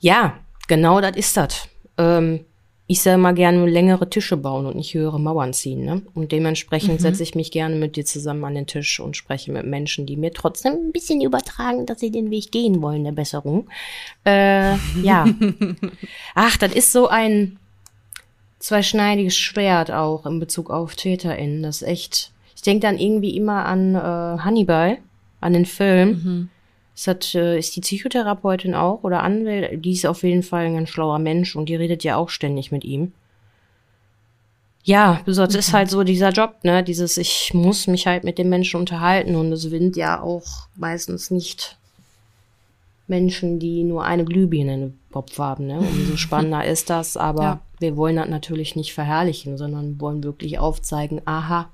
[0.00, 0.38] Ja,
[0.68, 1.68] Genau, das ist das.
[1.98, 2.44] Ähm,
[2.86, 5.84] ich soll mal gerne längere Tische bauen und nicht höhere Mauern ziehen.
[5.84, 6.02] Ne?
[6.14, 6.98] Und dementsprechend mhm.
[6.98, 10.16] setze ich mich gerne mit dir zusammen an den Tisch und spreche mit Menschen, die
[10.16, 13.68] mir trotzdem ein bisschen übertragen, dass sie den Weg gehen wollen der Besserung.
[14.26, 15.26] Äh, ja.
[16.34, 17.58] Ach, das ist so ein
[18.58, 21.62] zweischneidiges Schwert auch in Bezug auf TäterInnen.
[21.62, 22.32] Das ist echt.
[22.54, 24.98] Ich denke dann irgendwie immer an äh, Hannibal,
[25.40, 26.08] an den Film.
[26.08, 26.48] Mhm.
[26.96, 30.74] Es hat, äh, ist die Psychotherapeutin auch oder Anwälte, die ist auf jeden Fall ein
[30.74, 33.12] ganz schlauer Mensch und die redet ja auch ständig mit ihm.
[34.84, 35.58] Ja, das mhm.
[35.58, 36.84] ist halt so dieser Job, ne?
[36.84, 41.30] Dieses, ich muss mich halt mit dem Menschen unterhalten und es sind ja auch meistens
[41.30, 41.78] nicht
[43.06, 45.78] Menschen, die nur eine Glühbirne im Kopf haben, ne?
[45.78, 47.60] Umso spannender ist das, aber ja.
[47.80, 51.70] wir wollen das natürlich nicht verherrlichen, sondern wollen wirklich aufzeigen, aha,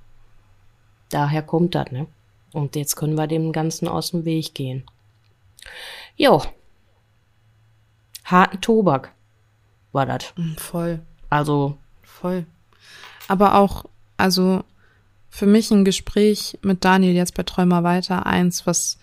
[1.11, 2.07] daher kommt das, ne?
[2.53, 4.85] Und jetzt können wir dem Ganzen aus dem Weg gehen.
[6.17, 6.43] Jo.
[8.25, 9.13] Harten Tobak
[9.93, 10.33] war das.
[10.37, 11.01] Mm, voll.
[11.29, 11.79] Also.
[12.03, 12.47] Voll.
[13.29, 13.85] Aber auch,
[14.17, 14.65] also
[15.31, 18.99] für mich ein Gespräch mit Daniel jetzt bei Träumer weiter eins, was,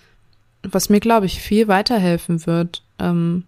[0.62, 3.46] was mir, glaube ich, viel weiterhelfen wird, ähm,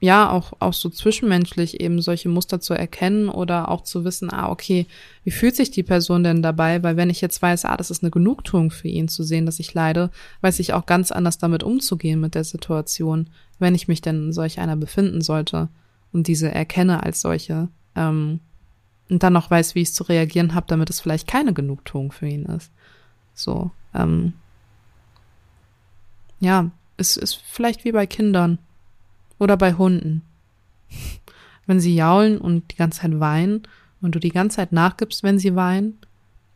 [0.00, 4.48] ja, auch, auch so zwischenmenschlich eben solche Muster zu erkennen oder auch zu wissen, ah,
[4.48, 4.86] okay,
[5.24, 6.82] wie fühlt sich die Person denn dabei?
[6.84, 9.58] Weil wenn ich jetzt weiß, ah, das ist eine Genugtuung für ihn zu sehen, dass
[9.58, 14.00] ich leide, weiß ich auch ganz anders damit umzugehen mit der Situation, wenn ich mich
[14.00, 15.68] denn in solch einer befinden sollte
[16.12, 17.68] und diese erkenne als solche.
[17.96, 18.38] Ähm,
[19.10, 22.28] und dann noch weiß, wie ich zu reagieren habe, damit es vielleicht keine Genugtuung für
[22.28, 22.70] ihn ist.
[23.34, 24.34] So, ähm,
[26.38, 28.58] ja, es ist vielleicht wie bei Kindern
[29.38, 30.22] oder bei Hunden.
[31.66, 33.62] Wenn sie jaulen und die ganze Zeit weinen
[34.00, 35.98] und du die ganze Zeit nachgibst, wenn sie weinen,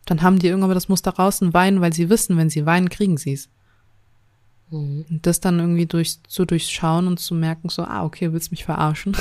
[0.07, 2.89] dann haben die irgendwann das Muster raus und weinen, weil sie wissen, wenn sie weinen,
[2.89, 3.49] kriegen sie es.
[4.71, 5.05] Mhm.
[5.09, 8.51] Und das dann irgendwie durch, zu durchschauen und zu merken, so, ah, okay, du willst
[8.51, 9.17] mich verarschen.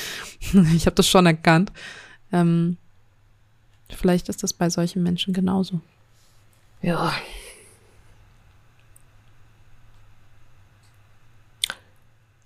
[0.74, 1.72] ich habe das schon erkannt.
[2.32, 2.76] Ähm,
[3.88, 5.80] vielleicht ist das bei solchen Menschen genauso.
[6.82, 7.12] Ja,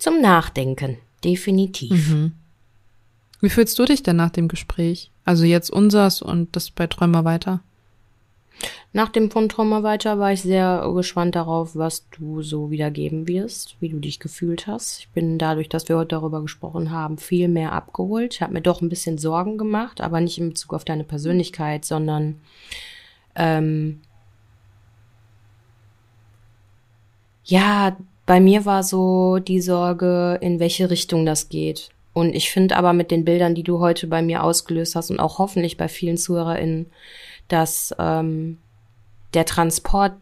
[0.03, 2.09] zum Nachdenken, definitiv.
[2.09, 2.32] Mhm.
[3.40, 5.12] Wie fühlst du dich denn nach dem Gespräch?
[5.24, 7.61] Also jetzt unsers und das bei Träumer weiter?
[8.92, 13.76] Nach dem von Trauma weiter war ich sehr gespannt darauf, was du so wiedergeben wirst,
[13.78, 14.98] wie du dich gefühlt hast.
[14.98, 18.34] Ich bin dadurch, dass wir heute darüber gesprochen haben, viel mehr abgeholt.
[18.34, 21.84] Ich habe mir doch ein bisschen Sorgen gemacht, aber nicht in Bezug auf deine Persönlichkeit,
[21.84, 22.40] sondern
[23.36, 24.00] ähm,
[27.44, 27.96] ja,
[28.27, 31.91] bei mir war so die Sorge, in welche Richtung das geht.
[32.12, 35.18] Und ich finde aber mit den Bildern, die du heute bei mir ausgelöst hast und
[35.18, 36.87] auch hoffentlich bei vielen ZuhörerInnen,
[37.49, 38.59] dass ähm,
[39.35, 40.12] der Transport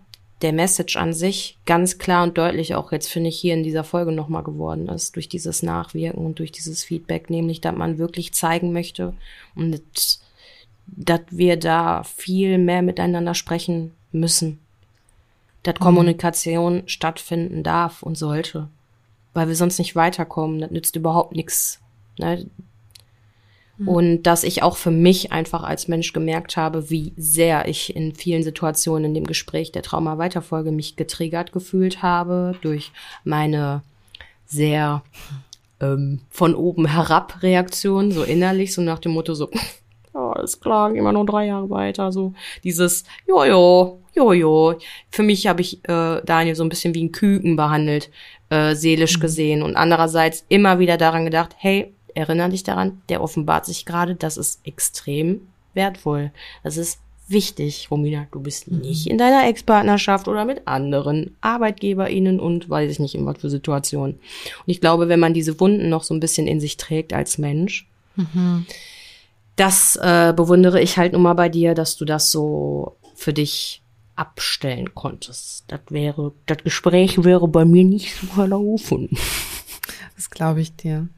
[0.43, 3.85] der Message an sich ganz klar und deutlich auch jetzt finde ich hier in dieser
[3.85, 8.33] Folge nochmal geworden ist, durch dieses Nachwirken und durch dieses Feedback, nämlich, dass man wirklich
[8.33, 9.13] zeigen möchte
[9.55, 9.83] und
[10.87, 14.59] dass wir da viel mehr miteinander sprechen müssen.
[15.63, 15.85] Dass mhm.
[15.85, 18.69] Kommunikation stattfinden darf und sollte.
[19.33, 20.61] Weil wir sonst nicht weiterkommen.
[20.61, 21.81] Das nützt überhaupt nichts.
[22.19, 22.47] Ne?
[23.81, 23.89] Mhm.
[23.89, 28.15] Und dass ich auch für mich einfach als Mensch gemerkt habe, wie sehr ich in
[28.15, 32.93] vielen Situationen in dem Gespräch der Trauma-Weiterfolge mich getriggert gefühlt habe durch
[33.25, 33.83] meine
[34.47, 35.03] sehr
[35.81, 39.49] ähm, von oben herab Reaktion, so innerlich, so nach dem Motto so,
[40.15, 42.35] ja, alles klar, wir noch drei Jahre weiter, so
[42.65, 44.75] dieses, jojo, jojo.
[45.11, 48.11] Für mich habe ich äh, Daniel so ein bisschen wie ein Küken behandelt,
[48.49, 49.21] äh, seelisch mhm.
[49.21, 54.15] gesehen und andererseits immer wieder daran gedacht, hey, erinnere dich daran, der offenbart sich gerade,
[54.17, 55.43] das ist extrem
[55.75, 56.33] wertvoll.
[56.65, 56.99] Das ist
[57.29, 58.27] wichtig, Romina.
[58.33, 58.81] Du bist mhm.
[58.81, 63.51] nicht in deiner Ex-Partnerschaft oder mit anderen ArbeitgeberInnen und weiß ich nicht in was für
[63.51, 64.15] Situationen.
[64.15, 67.39] Und ich glaube, wenn man diese Wunden noch so ein bisschen in sich trägt als
[67.39, 67.87] Mensch,
[68.17, 68.67] mhm.
[69.61, 73.83] Das äh, bewundere ich halt nun mal bei dir, dass du das so für dich
[74.17, 75.65] abstellen konntest.
[75.69, 79.11] Das wäre, das Gespräch wäre bei mir nicht so verlaufen.
[80.17, 81.09] Das glaube ich dir.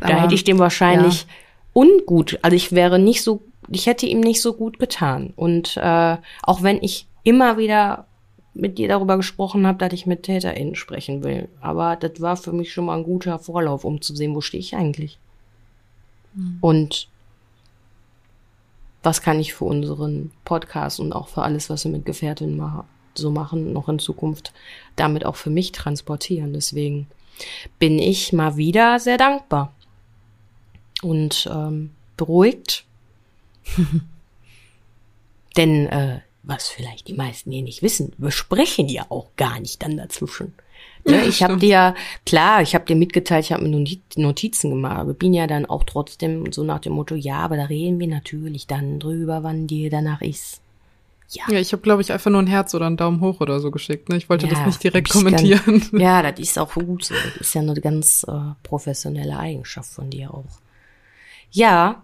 [0.00, 1.28] Da Aber, hätte ich dem wahrscheinlich ja.
[1.72, 5.32] ungut, also ich wäre nicht so, ich hätte ihm nicht so gut getan.
[5.34, 8.06] Und äh, auch wenn ich immer wieder
[8.54, 11.48] mit dir darüber gesprochen habe, dass ich mit TäterInnen sprechen will.
[11.60, 14.60] Aber das war für mich schon mal ein guter Vorlauf, um zu sehen, wo stehe
[14.60, 15.18] ich eigentlich.
[16.34, 16.58] Mhm.
[16.60, 17.08] Und
[19.08, 22.84] was kann ich für unseren Podcast und auch für alles, was wir mit Gefährtinnen ma
[23.14, 24.52] so machen, noch in Zukunft
[24.96, 26.52] damit auch für mich transportieren.
[26.52, 27.06] Deswegen
[27.78, 29.72] bin ich mal wieder sehr dankbar
[31.00, 32.84] und ähm, beruhigt.
[35.56, 39.82] Denn äh, was vielleicht die meisten hier nicht wissen, wir sprechen ja auch gar nicht
[39.82, 40.52] dann dazwischen.
[41.08, 41.24] Ne?
[41.24, 41.94] ich habe dir,
[42.26, 43.86] klar, ich habe dir mitgeteilt, ich habe mir
[44.16, 47.64] Notizen gemacht, aber bin ja dann auch trotzdem so nach dem Motto, ja, aber da
[47.64, 50.60] reden wir natürlich dann drüber, wann dir danach ist.
[51.30, 53.60] Ja, ja ich habe, glaube ich, einfach nur ein Herz oder einen Daumen hoch oder
[53.60, 54.08] so geschickt.
[54.08, 54.16] Ne?
[54.16, 55.62] Ich wollte ja, das nicht direkt kommentieren.
[55.64, 57.14] Ganz, ja, das ist auch gut so.
[57.14, 58.32] Das ist ja eine ganz äh,
[58.62, 60.44] professionelle Eigenschaft von dir auch.
[61.50, 62.02] Ja.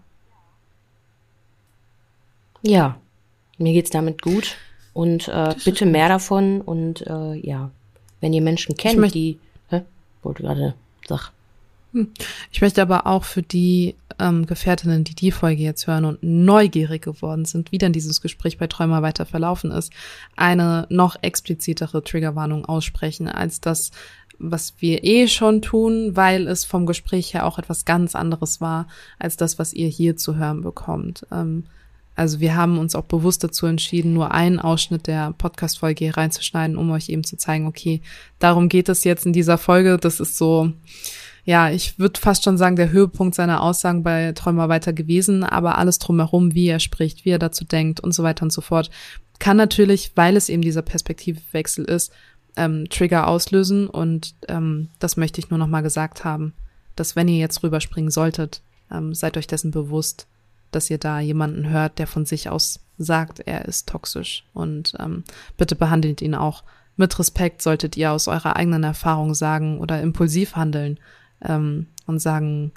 [2.62, 2.98] Ja.
[3.59, 4.57] Mir geht's damit gut.
[4.92, 6.61] Und äh, bitte mehr davon.
[6.61, 7.70] Und äh, ja,
[8.21, 9.39] wenn ihr Menschen kennt, die.
[9.69, 9.83] Hä?
[10.23, 10.75] Wollte gerade
[11.07, 11.33] sag.
[11.93, 12.11] Hm.
[12.51, 17.03] Ich möchte aber auch für die ähm, Gefährtinnen, die die Folge jetzt hören und neugierig
[17.03, 19.93] geworden sind, wie dann dieses Gespräch bei Träumer weiter verlaufen ist,
[20.37, 23.93] eine noch explizitere Triggerwarnung aussprechen als das,
[24.39, 28.89] was wir eh schon tun, weil es vom Gespräch her auch etwas ganz anderes war
[29.19, 31.27] als das, was ihr hier zu hören bekommt.
[31.31, 31.65] Ähm,
[32.17, 36.77] also wir haben uns auch bewusst dazu entschieden, nur einen Ausschnitt der Podcast-Folge hier reinzuschneiden,
[36.77, 38.01] um euch eben zu zeigen, okay,
[38.39, 39.97] darum geht es jetzt in dieser Folge.
[39.97, 40.73] Das ist so,
[41.45, 45.77] ja, ich würde fast schon sagen, der Höhepunkt seiner Aussagen bei Träumer weiter gewesen, aber
[45.77, 48.91] alles drumherum, wie er spricht, wie er dazu denkt und so weiter und so fort,
[49.41, 52.12] kann natürlich, weil es eben dieser Perspektivwechsel ist,
[52.57, 56.53] ähm, Trigger auslösen und ähm, das möchte ich nur noch mal gesagt haben,
[56.95, 58.62] dass wenn ihr jetzt rüberspringen solltet,
[58.93, 60.29] ähm, seid euch dessen bewusst,
[60.75, 64.45] dass ihr da jemanden hört, der von sich aus sagt, er ist toxisch.
[64.55, 65.25] Und ähm,
[65.57, 66.62] bitte behandelt ihn auch
[66.97, 70.99] mit Respekt, solltet ihr aus eurer eigenen Erfahrung sagen oder impulsiv handeln
[71.43, 72.72] ähm, und sagen,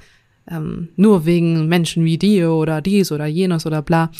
[0.50, 4.12] ähm, nur wegen Menschen wie dir oder dies oder jenes oder bla,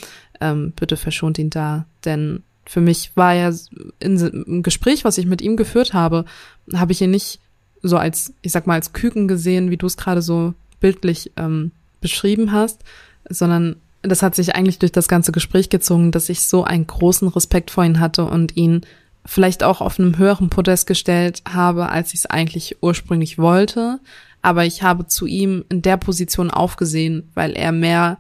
[0.42, 3.52] ähm, bitte verschont ihn da, denn für mich war ja
[4.00, 6.26] in, im Gespräch, was ich mit ihm geführt habe,
[6.74, 7.40] habe ich ihn nicht
[7.82, 11.72] so als, ich sag mal, als Küken gesehen, wie du es gerade so bildlich ähm,
[12.02, 12.84] beschrieben hast,
[13.30, 17.28] sondern das hat sich eigentlich durch das ganze Gespräch gezogen, dass ich so einen großen
[17.28, 18.82] Respekt vor ihn hatte und ihn
[19.26, 24.00] vielleicht auch auf einem höheren Podest gestellt habe, als ich es eigentlich ursprünglich wollte.
[24.42, 28.18] Aber ich habe zu ihm in der Position aufgesehen, weil er mehr,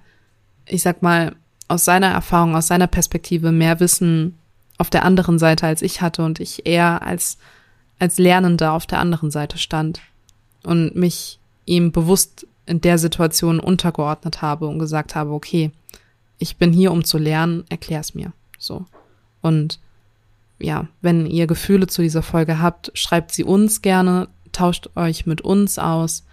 [0.65, 1.35] ich sag mal,
[1.69, 4.37] aus seiner Erfahrung, aus seiner Perspektive mehr Wissen
[4.77, 7.37] auf der anderen Seite als ich hatte und ich eher als,
[7.99, 10.01] als Lernender auf der anderen Seite stand
[10.63, 15.71] und mich ihm bewusst in der Situation untergeordnet habe und gesagt habe, okay,
[16.37, 18.33] ich bin hier, um zu lernen, erklär's mir.
[18.59, 18.85] So.
[19.41, 19.79] Und
[20.59, 25.41] ja, wenn ihr Gefühle zu dieser Folge habt, schreibt sie uns gerne, tauscht euch mit
[25.41, 26.25] uns aus,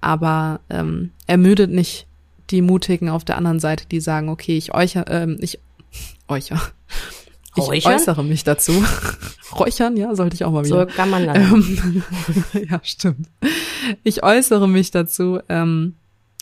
[0.00, 2.06] aber ähm, ermüdet nicht
[2.50, 5.58] die Mutigen auf der anderen Seite, die sagen, okay, ich euch, ähm, ich
[6.28, 6.50] euch,
[7.56, 7.94] ich Räuchern?
[7.94, 8.72] äußere mich dazu.
[9.58, 10.86] Räuchern, ja, sollte ich auch mal So wieder.
[10.86, 11.36] kann man dann.
[11.36, 12.02] Ähm,
[12.70, 13.28] ja, stimmt.
[14.02, 15.38] Ich äußere mich dazu.
[15.48, 15.94] Ähm,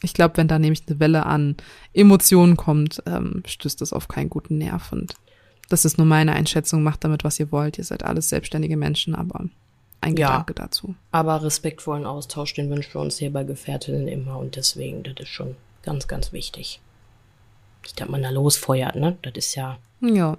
[0.03, 1.57] ich glaube, wenn da nämlich eine Welle an
[1.93, 4.91] Emotionen kommt, ähm, stößt das auf keinen guten Nerv.
[4.93, 5.15] Und
[5.69, 6.83] das ist nur meine Einschätzung.
[6.83, 7.79] Macht damit, was ihr wollt.
[7.79, 9.45] Ihr seid alles selbstständige Menschen, aber
[10.01, 10.29] ein Ja.
[10.29, 10.95] Gedanke dazu.
[11.13, 15.29] Aber respektvollen Austausch, den wünschen wir uns hier bei Gefährtinnen immer und deswegen, das ist
[15.29, 15.55] schon
[15.85, 16.81] ganz, ganz wichtig.
[17.85, 19.17] Nicht, dass man da losfeuert, ne?
[19.23, 20.37] Das ist ja Ja,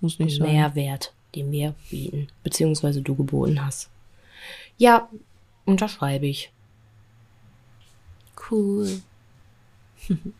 [0.00, 0.52] muss nicht sein.
[0.52, 3.88] Mehrwert, den wir bieten, beziehungsweise du geboten hast.
[4.78, 5.08] Ja,
[5.66, 6.50] unterschreibe ich.
[8.50, 9.00] Cool.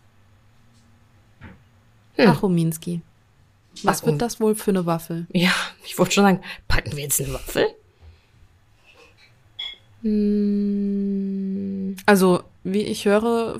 [2.16, 2.28] Hm.
[2.28, 3.00] Ach, Rominski.
[3.84, 5.26] Was Ach, wird das wohl für eine Waffel?
[5.32, 5.52] Ja,
[5.86, 7.66] ich wollte schon sagen, packen wir jetzt eine Waffel?
[10.61, 13.58] Hm, Also, wie ich höre,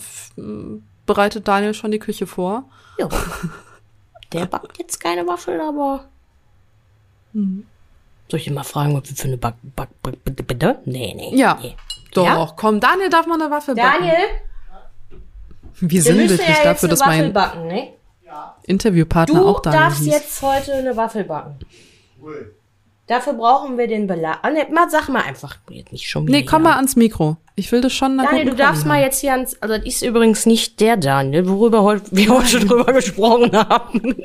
[1.07, 2.65] bereitet Daniel schon die Küche vor.
[2.99, 3.09] ja.
[4.33, 6.05] Der backt jetzt keine Waffel, aber.
[7.33, 10.79] Soll ich ihn mal fragen, was wir für eine Back, Back, Back, bitte, bitte?
[10.85, 11.35] Nee, nee.
[11.37, 11.59] Ja.
[11.61, 11.77] Nee.
[12.13, 12.53] Doch, Ja?
[12.57, 13.99] komm, Daniel darf mal eine Waffel backen.
[14.05, 14.29] Daniel,
[15.81, 17.93] Wie sinnbildlich ja jetzt dafür, eine dass Waffel mein backen, ne?
[18.65, 20.13] Interviewpartner Du auch Daniel darfst hieß.
[20.13, 21.59] jetzt heute eine Waffel backen.
[23.11, 24.39] Dafür brauchen wir den Belag.
[24.43, 25.57] Ah, ne, mal, sag mal einfach.
[25.69, 26.39] Jetzt nicht schon wieder.
[26.39, 27.39] Nee, komm mal ans Mikro.
[27.57, 29.61] Ich will das schon nach Daniel, du darfst mal jetzt hier ans.
[29.61, 34.15] Also, das ist übrigens nicht der Daniel, worüber heut, wir heute drüber gesprochen haben.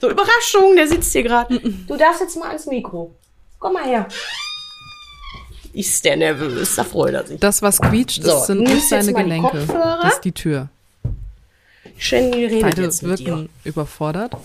[0.00, 1.60] So, Überraschung, der sitzt hier gerade.
[1.60, 3.14] Du darfst jetzt mal ans Mikro.
[3.58, 4.06] Komm mal her.
[5.72, 6.74] Ist der nervös?
[6.74, 7.40] Da freut er sich.
[7.40, 9.48] Das, was quietscht, So, das sind nimmst nicht seine Gelenke.
[9.48, 10.00] Kopfhörer.
[10.02, 10.68] Das ist die Tür.
[11.96, 13.26] Shandy redet Beide jetzt mit dir.
[13.28, 14.36] wirken überfordert.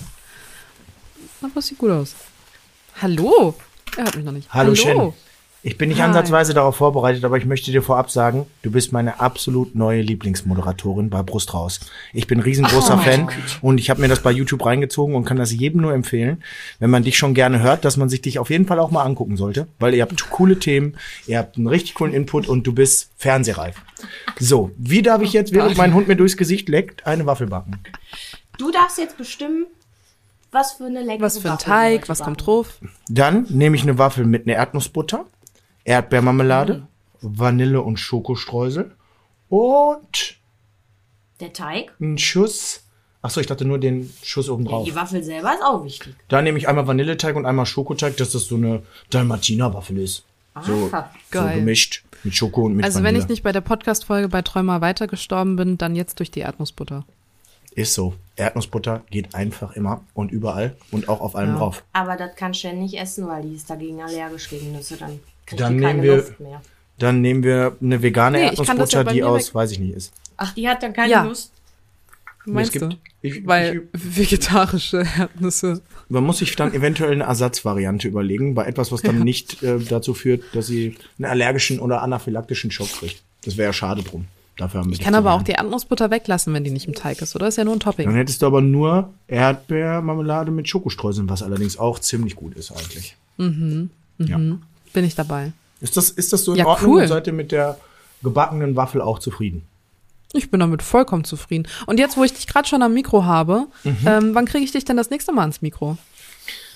[1.41, 2.15] Aber es sieht gut aus.
[3.01, 3.55] Hallo?
[3.97, 4.47] Er hört mich noch nicht.
[4.53, 5.13] Hallo, Shen.
[5.63, 6.07] Ich bin nicht Hi.
[6.07, 11.11] ansatzweise darauf vorbereitet, aber ich möchte dir vorab sagen, du bist meine absolut neue Lieblingsmoderatorin
[11.11, 11.79] bei Brust raus.
[12.13, 13.29] Ich bin riesengroßer Fan
[13.61, 16.43] und ich habe mir das bei YouTube reingezogen und kann das jedem nur empfehlen,
[16.79, 19.03] wenn man dich schon gerne hört, dass man sich dich auf jeden Fall auch mal
[19.03, 22.73] angucken sollte, weil ihr habt coole Themen, ihr habt einen richtig coolen Input und du
[22.73, 23.75] bist fernsehreif.
[24.39, 27.77] So, wie darf ich jetzt, während mein Hund mir durchs Gesicht leckt, eine Waffel backen?
[28.57, 29.67] Du darfst jetzt bestimmen,
[30.51, 32.79] was für eine leckere Was für ein Waffel Teig, was kommt drauf?
[33.09, 35.25] Dann nehme ich eine Waffel mit einer Erdnussbutter,
[35.85, 36.87] Erdbeermarmelade,
[37.21, 38.91] Vanille und Schokostreusel
[39.49, 40.37] und
[41.39, 41.93] Der Teig?
[41.99, 42.83] einen Schuss.
[43.23, 44.85] Achso, ich dachte nur den Schuss oben drauf.
[44.85, 46.15] Die Waffel selber ist auch wichtig.
[46.27, 48.81] Da nehme ich einmal Vanilleteig und einmal Schokoteig, dass das so eine
[49.11, 50.25] Dalmatiner-Waffel ist.
[50.63, 51.59] So, so Geil.
[51.59, 53.13] gemischt mit Schoko und mit Also Vanille.
[53.15, 56.39] wenn ich nicht bei der Podcast-Folge bei Träumer weiter gestorben bin, dann jetzt durch die
[56.39, 57.05] Erdnussbutter.
[57.73, 58.13] Ist so.
[58.35, 61.83] Erdnussbutter geht einfach immer und überall und auch auf allem drauf.
[61.93, 64.97] Aber das kann Shen nicht essen, weil die ist dagegen allergisch gegen Nüsse.
[64.97, 66.61] Dann kriegt Dann die keine nehmen wir- Luft mehr.
[66.97, 69.79] Dann nehmen wir eine vegane Nee, ich ja Erdnussbutter, bei die aus, weg- weiß ich
[69.79, 70.13] nicht, ist.
[70.37, 71.23] Ach, die hat dann keine Ja.
[71.23, 71.51] Lust.
[72.45, 72.89] Meinst es du?
[72.89, 75.81] gibt- ich- Weil vegetarische Erdnüsse.
[76.09, 80.13] Man muss sich dann eventuell eine Ersatzvariante überlegen, bei etwas, was dann nicht äh, dazu
[80.13, 83.21] führt, dass sie einen allergischen oder anaphylaktischen Schock kriegt.
[83.45, 84.25] Das wäre ja schade drum.
[84.61, 87.19] Dafür haben wir Ich kann aber auch die Erdnussbutter weglassen, wenn die nicht im Teig
[87.23, 87.47] ist, oder?
[87.47, 88.11] Ist ja nur ein Dann Topping.
[88.13, 93.17] hättest du aber nur Erdbeermarmelade mit Schokostreuseln, was allerdings auch ziemlich gut ist eigentlich.
[93.39, 94.37] Ja.
[94.37, 95.51] Bin ich dabei.
[95.79, 96.91] Ist das, ist das so in Ja, Ordnung?
[96.91, 97.01] cool.
[97.01, 97.77] Und seid ihr mit der
[98.21, 99.63] gebackenen Waffel auch zufrieden?
[100.33, 101.67] Ich bin damit vollkommen zufrieden.
[101.87, 103.65] Und jetzt, wo ich dich gerade schon am Mikro habe,
[104.05, 105.97] ähm, wann kriege ich dich denn das nächste Mal ans Mikro?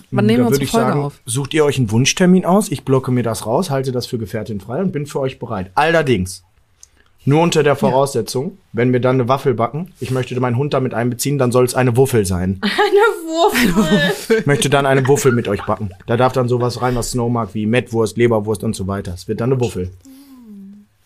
[0.10, 1.20] Wann nehmen da wir unsere ich Folge sagen, auf?
[1.28, 4.60] sucht ihr euch einen Wunschtermin aus, ich blocke mir das raus, halte das für Gefährtin
[4.60, 5.72] frei und bin für euch bereit.
[5.76, 6.44] Allerdings,
[7.26, 10.94] nur unter der Voraussetzung, wenn wir dann eine Waffel backen, ich möchte meinen Hund damit
[10.94, 12.62] einbeziehen, dann soll es eine Wuffel sein.
[12.64, 14.40] Eine Wurfel.
[14.40, 15.90] Ich möchte dann eine Wuffel mit euch backen.
[16.06, 19.14] Da darf dann sowas rein, was Snow mag, wie Mettwurst, Leberwurst und so weiter.
[19.14, 19.92] Es wird dann eine Wuffel.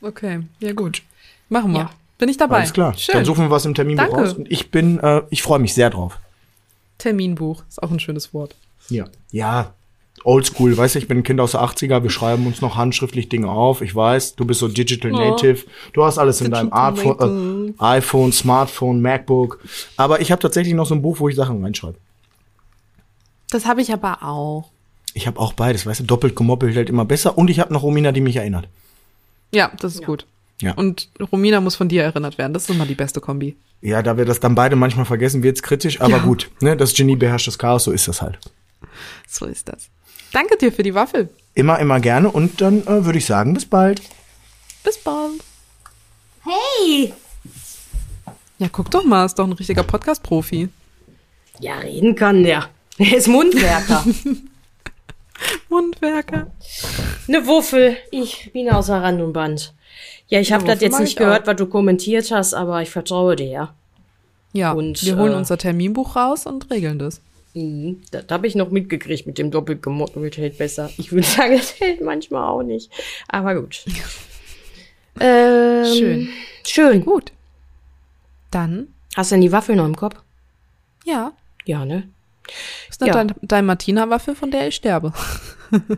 [0.01, 1.01] Okay, ja gut.
[1.49, 1.79] Machen wir.
[1.79, 1.89] Ja.
[2.17, 2.57] Bin ich dabei.
[2.57, 2.93] Alles klar.
[2.97, 3.13] Schön.
[3.13, 4.21] Dann suchen wir was im Terminbuch Danke.
[4.21, 4.33] raus.
[4.33, 6.19] Und ich bin, äh, ich freue mich sehr drauf.
[6.97, 8.55] Terminbuch ist auch ein schönes Wort.
[8.89, 9.05] Ja.
[9.31, 9.73] Ja.
[10.23, 13.29] Oldschool, weißt du, ich bin ein Kind aus der 80er, wir schreiben uns noch handschriftlich
[13.29, 13.81] Dinge auf.
[13.81, 15.65] Ich weiß, du bist so Digital Native.
[15.93, 19.59] Du hast alles in deinem iPhone, äh, iPhone, Smartphone, MacBook.
[19.97, 21.97] Aber ich habe tatsächlich noch so ein Buch, wo ich Sachen reinschreibe.
[23.49, 24.69] Das habe ich aber auch.
[25.13, 27.37] Ich habe auch beides, weißt du, doppelt gemoppelt hält immer besser.
[27.37, 28.67] Und ich habe noch Romina, die mich erinnert.
[29.51, 30.25] Ja, das ist gut.
[30.61, 30.73] Ja.
[30.73, 32.53] Und Romina muss von dir erinnert werden.
[32.53, 33.55] Das ist immer die beste Kombi.
[33.81, 36.23] Ja, da wir das dann beide manchmal vergessen, wird's kritisch, aber Ja.
[36.23, 36.51] gut.
[36.59, 38.37] Ne, das Genie beherrscht das Chaos, so ist das halt.
[39.27, 39.89] So ist das.
[40.31, 41.29] Danke dir für die Waffel.
[41.55, 44.01] Immer, immer gerne und dann äh, würde ich sagen, bis bald.
[44.83, 45.41] Bis bald.
[46.43, 47.13] Hey!
[48.59, 50.69] Ja, guck doch mal, ist doch ein richtiger Podcast-Profi.
[51.59, 52.69] Ja, reden kann der.
[52.97, 54.05] Er ist Mundwerker.
[55.69, 56.47] Mundwerker.
[57.27, 57.97] Eine Wuffel.
[58.11, 59.73] Ich bin außer Rand und Band.
[60.27, 61.47] Ja, ich habe das jetzt nicht ich gehört, auch.
[61.47, 63.73] was du kommentiert hast, aber ich vertraue dir, ja.
[64.51, 67.21] Ja, Und, wir holen äh, unser Terminbuch raus und regeln das.
[67.53, 70.89] Mhm, das habe ich noch mitgekriegt mit dem doppelt gemoppelt hält besser.
[70.97, 72.91] Ich würde sagen, das hält manchmal auch nicht.
[73.27, 73.83] Aber gut.
[75.19, 76.29] ähm, Schön.
[76.65, 77.05] Schön.
[77.05, 77.31] Gut.
[78.51, 80.15] Dann, Hast du denn die Waffel noch im Kopf?
[81.05, 81.33] ja,
[81.65, 82.07] Ja, ne?
[82.89, 83.13] ist eine Ja.
[83.23, 85.13] dein, dein Martina-Waffe, von der ich sterbe.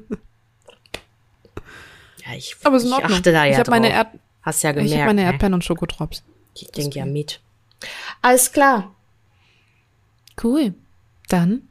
[2.26, 3.97] Ja, ich, Aber ich achte da ja ich habe meine, drauf.
[3.97, 4.08] Erd
[4.43, 4.95] Hast ja ich gemerkt.
[4.99, 5.28] hab meine ne?
[5.28, 6.24] Erdbeeren und Schokotrops.
[6.56, 7.39] Ich denke ja mit.
[8.22, 8.93] Alles klar.
[10.41, 10.74] Cool.
[11.32, 11.70] Dann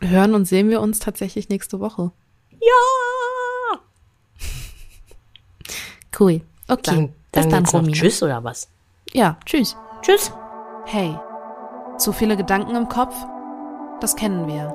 [0.00, 2.12] hören und sehen wir uns tatsächlich nächste Woche.
[2.50, 3.78] Ja!
[6.18, 6.42] Cool.
[6.68, 6.82] Okay.
[6.84, 7.92] Dann, Bis dann, dann, Romina.
[7.92, 8.68] Tschüss oder was?
[9.12, 9.74] Ja, tschüss.
[10.02, 10.30] Tschüss.
[10.84, 11.18] Hey,
[11.96, 13.14] zu viele Gedanken im Kopf?
[14.00, 14.74] Das kennen wir.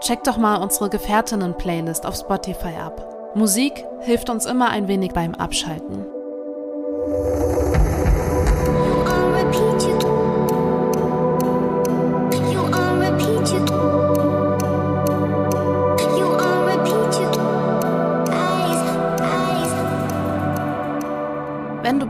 [0.00, 3.32] Check doch mal unsere Gefährtinnen-Playlist auf Spotify ab.
[3.34, 6.04] Musik hilft uns immer ein wenig beim Abschalten.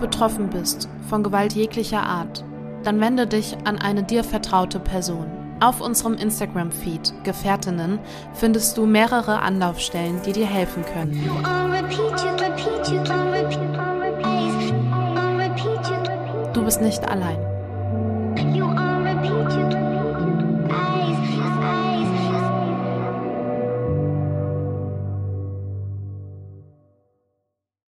[0.04, 2.44] Betroffen bist von Gewalt jeglicher Art,
[2.82, 5.30] dann wende dich an eine dir vertraute Person.
[5.60, 7.98] Auf unserem Instagram-Feed Gefährtinnen
[8.34, 11.12] findest du mehrere Anlaufstellen, die dir helfen können.
[16.52, 17.53] Du bist nicht allein.